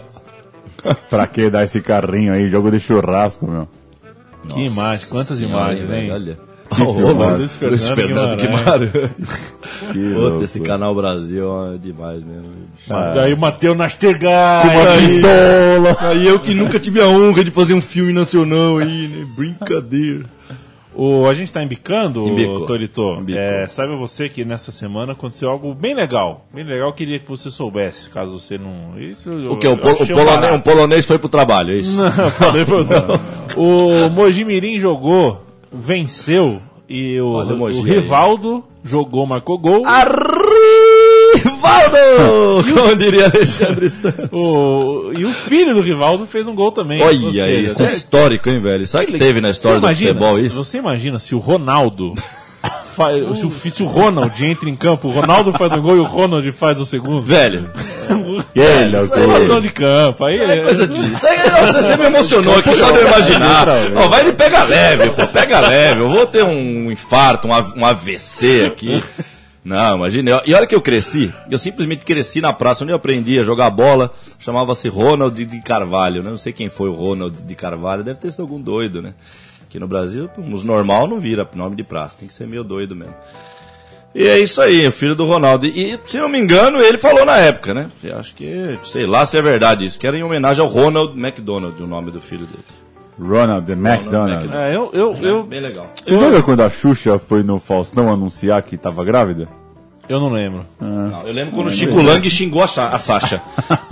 [1.10, 2.50] Pra que dar esse carrinho aí?
[2.50, 3.68] Jogo de churrasco, meu.
[4.50, 6.12] Que imagem, quantas Senhora, imagens, velho, hein?
[6.12, 6.38] Olha.
[6.74, 7.42] Que Ô, filmagem.
[7.42, 8.92] Luiz, Luiz Fernando Guimarães.
[9.92, 12.46] Que Puta, esse canal Brasil é demais mesmo.
[13.22, 14.62] Aí o Matheus Nastergal.
[14.62, 16.10] Com uma pistola.
[16.12, 19.26] Aí eu que nunca tive a honra de fazer um filme nacional aí, né?
[19.36, 20.26] Brincadeira.
[21.00, 22.66] O, a gente tá embicando, Embicou.
[22.66, 23.02] Torito.
[23.20, 23.42] Embicou.
[23.42, 26.46] É, saiba você que nessa semana aconteceu algo bem legal.
[26.54, 29.00] Bem legal, queria que você soubesse, caso você não.
[29.00, 29.68] Isso, O que?
[29.68, 32.02] O, pol- o polonês, um polonês foi pro trabalho, é isso?
[32.02, 32.94] Não, falei você.
[33.56, 35.42] o Mojimirim jogou,
[35.72, 37.82] venceu, e o, Olha o o.
[37.82, 39.84] Rivaldo jogou, marcou gol.
[41.90, 42.50] Rivaldo!
[42.74, 44.30] Como diria Alexandre Santos.
[44.32, 47.02] O, e o filho do Rivaldo fez um gol também.
[47.02, 48.86] Olha seja, isso, é né, histórico, hein, velho?
[48.86, 50.64] Sabe que teve na história você do imagina, futebol isso?
[50.64, 52.14] Você imagina se o Ronaldo.
[53.36, 56.04] se, o, se o Ronald entra em campo, o Ronaldo faz um gol e o
[56.04, 57.22] Ronald faz o segundo.
[57.22, 57.72] Velho,
[58.54, 60.26] Ele é Invasão de campo.
[60.26, 63.68] Aí, é coisa nossa, você me emocionou aqui, só de imaginar.
[63.96, 66.02] Ó, vai me pegar leve, pô, pega leve.
[66.02, 69.02] Eu vou ter um infarto, um um AVC aqui.
[69.70, 70.42] Não, imagina.
[70.48, 73.70] E olha que eu cresci, eu simplesmente cresci na praça, onde eu aprendi a jogar
[73.70, 76.30] bola, chamava-se Ronald de Carvalho, né?
[76.32, 79.14] Não sei quem foi o Ronald de Carvalho, deve ter sido algum doido, né?
[79.62, 82.96] Aqui no Brasil, os normal não vira nome de praça, tem que ser meio doido
[82.96, 83.14] mesmo.
[84.16, 85.68] E é isso aí, o filho do Ronaldo.
[85.68, 87.92] E, se não me engano, ele falou na época, né?
[88.04, 91.16] Eu acho que, sei lá se é verdade isso, que era em homenagem ao Ronald
[91.16, 92.66] McDonald, o nome do filho dele.
[93.22, 94.32] Ronald McDonald.
[94.32, 94.52] McDonald.
[94.52, 95.92] É, eu, eu, eu, Bem legal.
[96.04, 99.59] Você lembra quando a Xuxa foi no Faustão anunciar que tava grávida?
[100.10, 100.66] Eu não lembro.
[100.80, 103.42] Não, eu lembro quando o Chico Lang xingou a, Sa- a Sasha.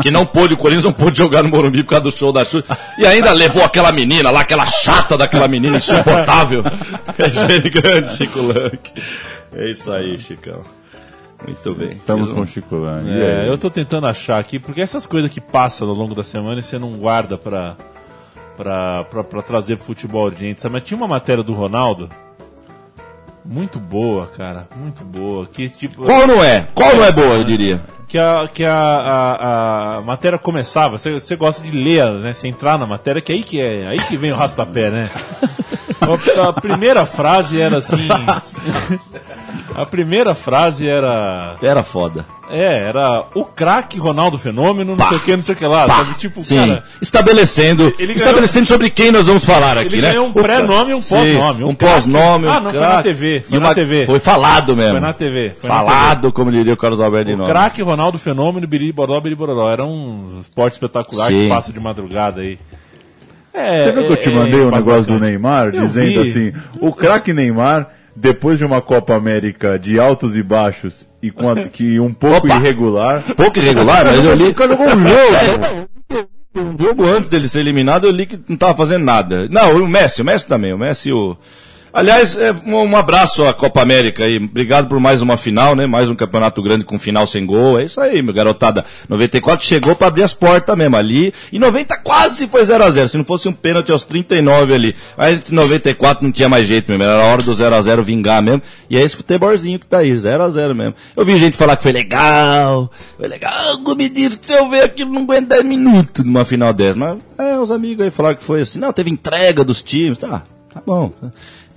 [0.02, 2.44] que não pôde, o Corinthians não pôde jogar no Morumbi por causa do show da
[2.44, 2.78] Xuxa.
[2.98, 6.64] E ainda levou aquela menina lá, aquela chata daquela menina insuportável.
[7.20, 8.78] É gênio grande, Chico Lang.
[9.56, 10.62] É isso aí, Chicão.
[11.46, 11.88] Muito bem.
[11.90, 13.10] Estamos Fiz com o Chico Lang.
[13.10, 16.24] E É, eu tô tentando achar aqui, porque essas coisas que passam ao longo da
[16.24, 17.76] semana e você não guarda pra,
[18.56, 20.74] pra, pra, pra trazer pro futebol urgente, sabe?
[20.74, 22.10] Mas tinha uma matéria do Ronaldo,
[23.48, 26.04] muito boa, cara, muito boa, que tipo...
[26.04, 26.68] Qual não é?
[26.76, 27.82] Qual não é boa, eu diria?
[28.08, 32.34] que a, que a, a, a matéria começava, você, você gosta de ler, né?
[32.34, 35.10] Você entrar na matéria, que aí que é, aí que vem o rastapé, né?
[36.00, 38.08] A, a primeira frase era assim.
[39.76, 41.56] a primeira frase era.
[41.62, 42.26] Era foda.
[42.50, 45.86] É, era o craque Ronaldo Fenômeno, não sei o que, não sei o que lá,
[45.86, 46.14] sabe?
[46.14, 46.84] Tipo, Sim, cara.
[47.02, 50.10] estabelecendo, Ele ganhou- estabelecendo sobre quem nós vamos falar aqui, Ele né?
[50.12, 51.64] ganhou um pré-nome e um pós-nome.
[51.66, 53.04] Um pós-nome, um Ah, não, foi na.
[53.04, 53.44] TV.
[53.50, 54.06] Foi E na uma- TV.
[54.06, 54.92] Foi falado mesmo.
[54.92, 55.56] Foi na TV.
[55.60, 57.50] Foi na Falado, como diria o Carlos Alberto de O Nome.
[57.50, 59.70] craque Ronaldo Fenômeno, Biri Boró, Biri Boró.
[59.70, 61.44] Era um esporte espetacular Sim.
[61.44, 62.58] que passa de madrugada aí.
[63.58, 65.20] É, Você viu que eu te é, mandei é um mais negócio do.
[65.20, 66.30] Neymar Eu dizendo vi.
[66.30, 71.50] assim: o craque Neymar, depois de uma Copa América de altos e baixos e com
[71.50, 72.56] a- que um pouco Opa!
[72.56, 73.24] irregular.
[73.36, 74.54] Pouco irregular, mas eu li.
[74.56, 75.88] Cara jogou um jogo.
[76.58, 79.48] Um jogo antes dele ser eliminado, eu li que não tava fazendo nada.
[79.48, 81.38] Não, o Messi, o Messi também, o Messi o.
[81.98, 84.38] Aliás, é, um, abraço à Copa América aí.
[84.38, 85.88] Obrigado por mais uma final, né?
[85.88, 87.80] Mais um campeonato grande com final sem gol.
[87.80, 88.86] É isso aí, meu garotada.
[89.10, 91.34] 94 chegou pra abrir as portas mesmo ali.
[91.52, 94.96] E 90 quase foi 0 a 0 Se não fosse um pênalti aos 39 ali.
[95.18, 97.04] Mas 94 não tinha mais jeito mesmo.
[97.04, 98.62] Era a hora do 0 a 0 vingar mesmo.
[98.92, 100.94] E é esse futebolzinho que tá aí, 0 a 0 mesmo.
[101.16, 102.92] Eu vi gente falar que foi legal.
[103.18, 103.76] Foi legal.
[103.98, 106.96] Me disse que se eu ver aquilo não aguenta 10 minutos numa final dessa.
[106.96, 108.78] Mas é, os amigos aí falaram que foi assim.
[108.78, 110.20] Não, teve entrega dos times.
[110.20, 111.12] Tá, tá bom.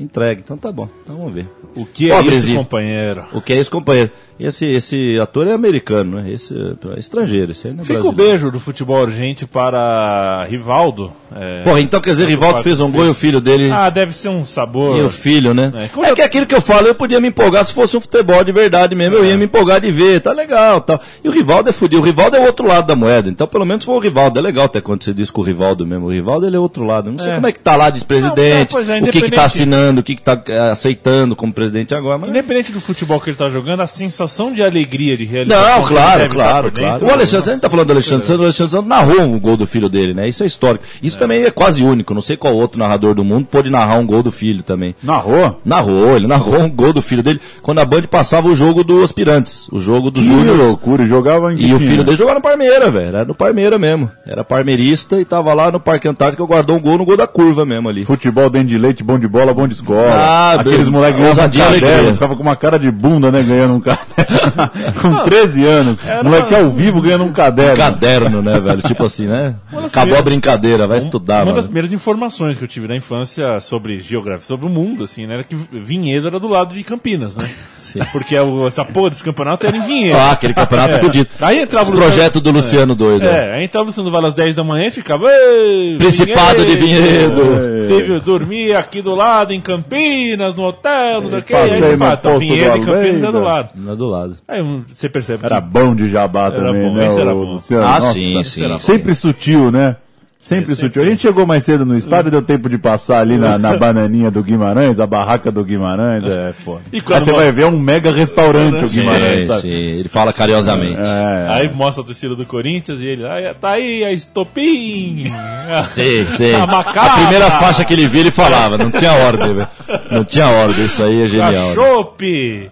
[0.01, 0.89] Entrega, então tá bom.
[1.05, 1.47] Então vamos ver.
[1.77, 2.53] O que é Pobrezinho.
[2.55, 3.25] isso, companheiro?
[3.35, 4.11] O que é esse companheiro?
[4.41, 6.31] Esse, esse ator é americano, né?
[6.33, 6.55] Esse
[6.97, 11.13] é estrangeiro, esse aí não é Fica o beijo do futebol urgente para Rivaldo.
[11.39, 13.71] é, Porra, então quer dizer, Rivaldo fez um gol e o filho dele.
[13.71, 14.97] Ah, deve ser um sabor.
[14.99, 15.71] E o filho, né?
[15.75, 17.95] É, É, como eu- que aquilo que eu falo, eu podia me empolgar se fosse
[17.99, 20.99] um futebol de verdade mesmo, eu ia me empolgar de ver, tá legal, tal.
[21.23, 23.67] E o Rivaldo é fudido, o Rivaldo é o outro lado da moeda, então pelo
[23.67, 26.47] menos foi o Rivaldo, é legal ter acontecido isso com o Rivaldo mesmo, o Rivaldo
[26.47, 27.35] ele é outro lado, não sei É.
[27.35, 29.90] como é que tá lá de Não, presidente, pois é o que que tá assinando,
[29.99, 32.19] o que que tá é, aceitando como presidente agora.
[32.19, 32.31] Mas...
[32.31, 35.77] Independente do futebol que ele tá jogando, a sensação de alegria, de realização.
[35.77, 37.07] Não, que claro, estar claro, dentro, claro.
[37.07, 39.57] O Alexandre, você não tá falando do Alexandre Santos, o Alexandre Santos narrou um gol
[39.57, 40.29] do filho dele, né?
[40.29, 40.85] Isso é histórico.
[41.03, 44.07] Isso também é quase único, não sei qual outro narrador do mundo pôde narrar um
[44.07, 44.95] gol do filho também.
[45.03, 45.61] Narrou?
[45.65, 49.03] Narrou, ele narrou um gol do filho dele quando a Band passava o jogo do
[49.03, 50.57] Aspirantes, o jogo do Que Júnior.
[50.57, 53.09] loucura, jogava em E o que filho dele jogava no Parmeira, velho.
[53.09, 54.11] Era no Parmeira mesmo.
[54.27, 57.65] Era parmeirista e tava lá no Parque Antártico, guardou um gol no gol da curva
[57.65, 58.05] mesmo ali.
[58.05, 60.13] Futebol dentro de leite, bom de bola, bom de escola.
[60.13, 63.75] Ah, Aqueles bem- moleques ganhavam um caderno, ficava com uma cara de bunda, né, ganhando
[63.75, 64.11] um caderno.
[65.01, 65.99] com 13 anos.
[66.23, 67.77] Moleque ao vivo ganhando um caderno.
[67.77, 68.83] Caderno, né, velho?
[68.83, 69.55] Tipo assim, né?
[69.87, 71.57] Acabou a brincadeira, vai estudar, Uma mano.
[71.57, 75.35] das primeiras informações que eu tive na infância sobre geografia, sobre o mundo, assim, né?
[75.35, 77.49] Era que Vinhedo era do lado de Campinas, né?
[77.79, 78.01] Sim.
[78.13, 80.17] Porque o- essa porra desse campeonato era em Vinhedo.
[80.19, 81.29] Ah, aquele campeonato fudido.
[81.41, 84.55] Aí entrava Esse projeto do Luciano doido, É, aí entrava o Luciano Vale às 10
[84.57, 85.27] da manhã e ficava.
[85.31, 87.41] "Ei, Principado de Vinhedo."
[87.89, 91.55] Teve, dormia aqui do lado, em Campinas, no hotel, não sei o que.
[91.55, 93.71] Aí você fala, então Vinhedo do e Campinas é do lado.
[93.75, 94.39] Não é do lado.
[94.49, 95.69] Aí um, você percebe Era que.
[95.69, 97.07] bom de jabá Era também, bom, né?
[97.07, 97.45] esse era bom.
[97.53, 97.85] Luciano?
[97.87, 98.79] Ah, Nossa, sim, sim, sim.
[98.79, 99.97] Sempre sutil, né?
[100.43, 101.03] Sempre É, sutil.
[101.03, 104.31] A gente chegou mais cedo no estádio, deu tempo de passar ali na, na bananinha
[104.31, 106.81] do Guimarães, a barraca do Guimarães, é foda.
[106.91, 109.61] E quando Aí você vai ver é um mega restaurante o Guimarães, sabe?
[109.61, 110.99] sim, ele fala carinhosamente.
[110.99, 115.31] É, Aí mostra a torcida do Corinthians e ele, "Ai, tá aí a estopim.
[115.89, 116.55] Sim, sim.
[116.55, 117.13] A macabra.
[117.13, 118.77] A primeira faixa que ele via, ele falava.
[118.79, 119.69] Não tinha ordem, velho.
[120.11, 120.85] Não tinha ordem.
[120.85, 121.53] Isso aí é genial.
[121.53, 121.75] né?
[121.75, 122.71] Chope.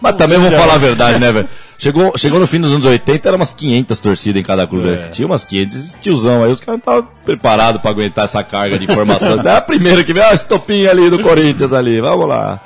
[0.00, 1.48] Mas também vamos falar a verdade, né, velho?
[1.80, 4.90] Chegou, chegou no fim dos anos 80, era umas 500 torcidas em cada clube.
[4.90, 5.08] É.
[5.08, 8.78] Tinha umas 500, esse tiozão aí, os caras não estavam preparados pra aguentar essa carga
[8.78, 9.40] de informação.
[9.42, 12.60] é a primeira que veio, ah, estopinha ali do Corinthians ali, vamos lá.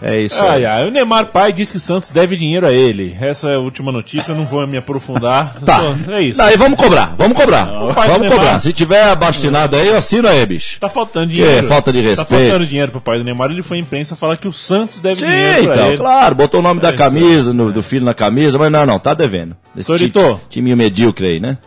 [0.00, 0.66] É isso Ai, aí.
[0.66, 3.16] ai, o Neymar pai diz que Santos deve dinheiro a ele.
[3.20, 5.56] Essa é a última notícia, eu não vou me aprofundar.
[5.66, 5.78] Tá.
[5.80, 6.38] Só- É isso.
[6.38, 7.64] Daí vamos cobrar, vamos cobrar.
[7.64, 8.60] vamos cobrar.
[8.60, 10.78] Se tiver abaixinado aí, eu assino aí, bicho.
[10.78, 11.66] Tá faltando Que dinheiro.
[11.66, 12.44] é falta de Tá respeito.
[12.48, 13.50] faltando dinheiro pro pai do Neymar.
[13.50, 15.96] Ele foi à imprensa falar que o Santos deve Sim, dinheiro pra então, ele.
[15.98, 18.98] claro, botou o nome da É, camisa, no- do filho na camisa, mas não, não,
[19.00, 19.56] tá devendo.
[19.76, 20.40] Esse Torito.
[20.48, 21.58] ti- timinho medíocre aí, né?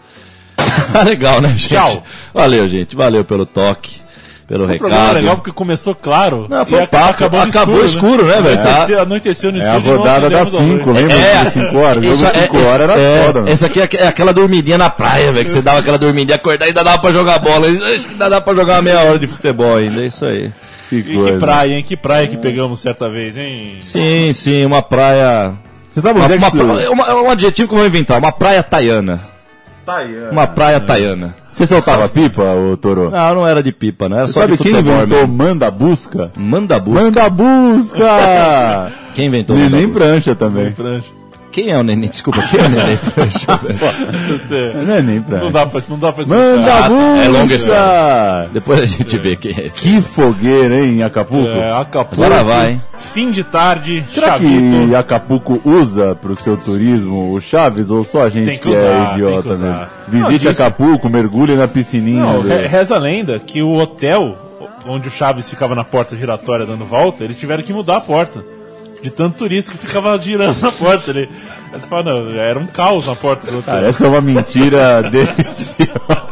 [0.93, 1.69] Tá legal, né, gente?
[1.69, 2.03] Tchau.
[2.33, 3.99] Valeu, gente, valeu pelo toque,
[4.51, 5.15] pelo Foi programa recado.
[5.21, 6.45] legal porque começou claro.
[6.49, 8.57] Não, foi e um papo, acabou escuro, né, velho?
[8.57, 8.63] Tá.
[8.69, 9.91] Anoiteceu, anoiteceu no É a estúdio.
[9.91, 11.01] não rodada das acendemos a 5, luz.
[11.01, 11.17] lembra?
[11.17, 12.03] É, Das 5 horas?
[12.03, 13.51] Jogo é- 5 esse- horas era é, foda, mano.
[13.53, 16.65] Essa aqui é, é aquela dormidinha na praia, velho, que você dava aquela dormidinha, acordar
[16.65, 17.67] e ainda dava pra jogar bola.
[17.67, 20.51] Acho que ainda dá pra jogar uma meia hora de futebol ainda, é isso aí.
[20.89, 21.37] Que E que coisa.
[21.39, 21.83] praia, hein?
[21.87, 23.77] Que praia que pegamos certa vez, hein?
[23.79, 25.53] Sim, sim, uma praia...
[25.89, 26.91] Você sabe Uma, onde é que uma isso...
[26.91, 29.30] uma- um adjetivo que eu vou inventar, uma praia taiana.
[30.31, 31.35] Uma praia taiana.
[31.51, 33.09] Você soltava pipa, ô Toro?
[33.09, 35.33] Não, não era de pipa, não era Você só sabe de quem futebol inventou mesmo.
[35.33, 36.31] Manda Busca?
[36.35, 37.01] Manda busca.
[37.03, 38.93] Manda Busca!
[39.13, 39.99] Quem inventou Manda Neném busca?
[39.99, 40.73] Prancha também.
[41.51, 42.09] Quem é o neném?
[42.09, 42.95] Desculpa, quem é o neném?
[43.15, 44.39] Velho?
[44.39, 45.43] Você- Neném Prancha.
[45.45, 47.23] Não dá pra, não dá pra Manda Ah, Busca!
[47.23, 48.49] é longa história.
[48.53, 49.81] Depois a gente vê quem é esse.
[49.81, 51.47] Que fogueira, hein, Acapulco?
[51.49, 52.23] É, Acapulco.
[52.23, 52.81] Agora vai, hein?
[52.97, 54.87] Fim de tarde, Será Chavito.
[54.87, 58.85] que Acapulco usa pro seu turismo o Chaves ou só a gente que que, usar,
[58.85, 59.65] é idiota que mesmo?
[59.67, 59.87] Não,
[60.27, 62.21] Visite disse- Acapulco, mergulhe na piscininha.
[62.23, 64.37] Não, re- reza a lenda que o hotel
[64.87, 68.43] onde o Chaves ficava na porta giratória dando volta, eles tiveram que mudar a porta.
[69.01, 71.09] De tanto turista que ficava girando na porta.
[71.11, 71.21] Ele,
[71.73, 73.73] ele fala, não, era um caos na porta do hotel.
[73.73, 76.31] Cara, essa é uma mentira deliciosa.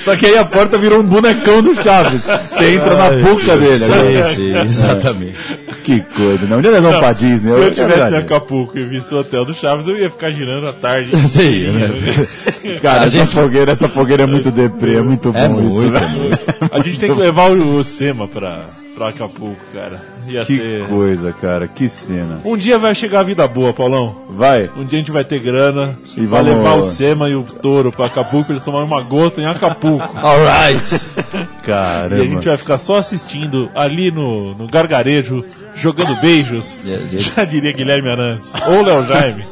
[0.00, 2.22] Só que aí a porta virou um bonecão do Chaves.
[2.22, 3.86] Você entra na boca dele.
[3.86, 4.24] né?
[4.24, 5.38] Sim, sim, exatamente.
[5.84, 6.56] Que coisa, né?
[6.56, 7.52] Onde eles vão Não, pra Disney?
[7.52, 8.16] Se É eu tivesse em.
[8.18, 11.10] Acapulco e visse o hotel do Chaves, eu ia ficar girando a tarde.
[11.28, 11.88] Sim, inteirinha.
[12.82, 15.52] Cara, A essa, gente- fogueira, essa fogueira é muito deprê, é muito bom É isso.
[15.62, 16.00] muito, né?
[16.04, 16.38] é muito.
[16.74, 18.62] A gente tem que levar o, o Sema pra,
[18.96, 19.94] pra Acapulco, cara.
[20.26, 20.88] Ia Que ser.
[20.88, 22.40] coisa, cara, que cena.
[22.44, 24.16] Um dia vai chegar a vida boa, Paulão.
[24.30, 24.70] Vai.
[24.76, 27.42] Um dia a gente vai ter grana E vai vamos- levar o Sema e o
[27.42, 30.02] Touro pra Acapulco, eles tomarem uma gota em Acapulco.
[30.16, 30.94] Alright.
[31.66, 32.16] E a Caramba.
[32.24, 35.44] gente vai ficar só assistindo ali no, no gargarejo,
[35.74, 36.78] jogando beijos.
[36.86, 37.18] É.
[37.18, 38.52] Já diria Guilherme Arantes.
[38.68, 39.44] Ou Léo Jaime.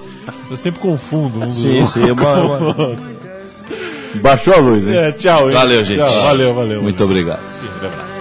[0.51, 2.97] Eu sempre confundo um Sim, do sim, uma- uma-
[4.23, 4.95] Baixou a luz, hein?
[4.97, 5.55] É, tchau, hein?
[5.57, 5.99] Valeu, gente.
[5.99, 6.83] Tchau, valeu, valeu.
[6.83, 7.41] Muito obrigado.
[7.43, 8.14] Aquele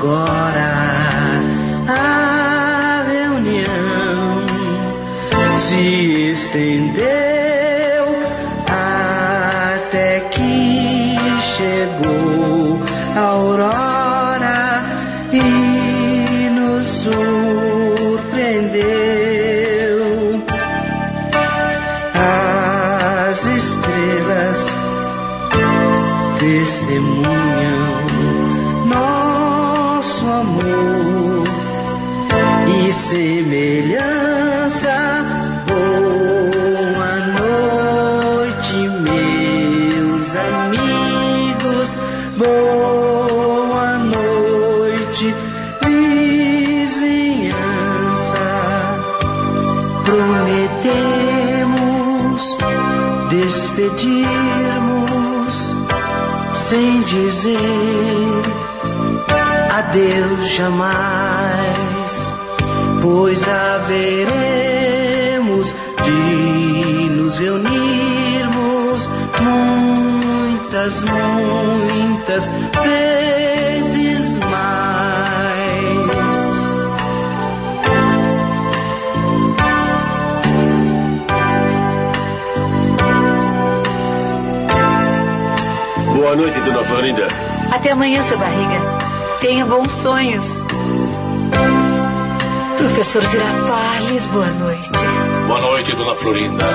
[0.00, 0.59] agora,
[56.70, 57.58] sem dizer
[59.76, 62.32] adeus jamais,
[63.02, 64.14] pois haveremos
[66.04, 69.10] de nos reunirmos
[69.40, 72.48] muitas, muitas
[72.84, 73.49] vezes
[86.30, 87.26] Boa noite, dona Florinda.
[87.72, 88.78] Até amanhã, seu barriga.
[89.40, 90.64] Tenha bons sonhos.
[92.76, 94.90] Professor Girafales, boa noite.
[95.48, 96.66] Boa noite, dona Florinda.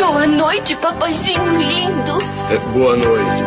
[0.00, 2.18] Boa noite, papaizinho lindo.
[2.50, 3.44] É, boa noite.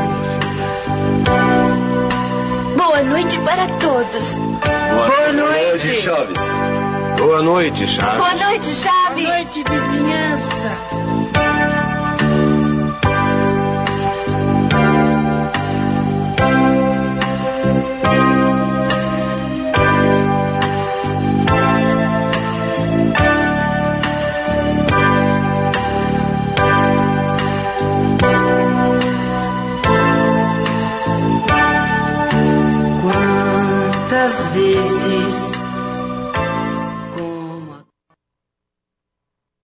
[2.78, 4.36] Boa noite para todos.
[4.36, 6.00] Boa, noite.
[6.04, 6.38] Chaves.
[7.18, 8.18] Boa noite, Chaves.
[8.18, 9.24] Boa noite, Chave.
[9.24, 11.21] Boa noite, vizinhança.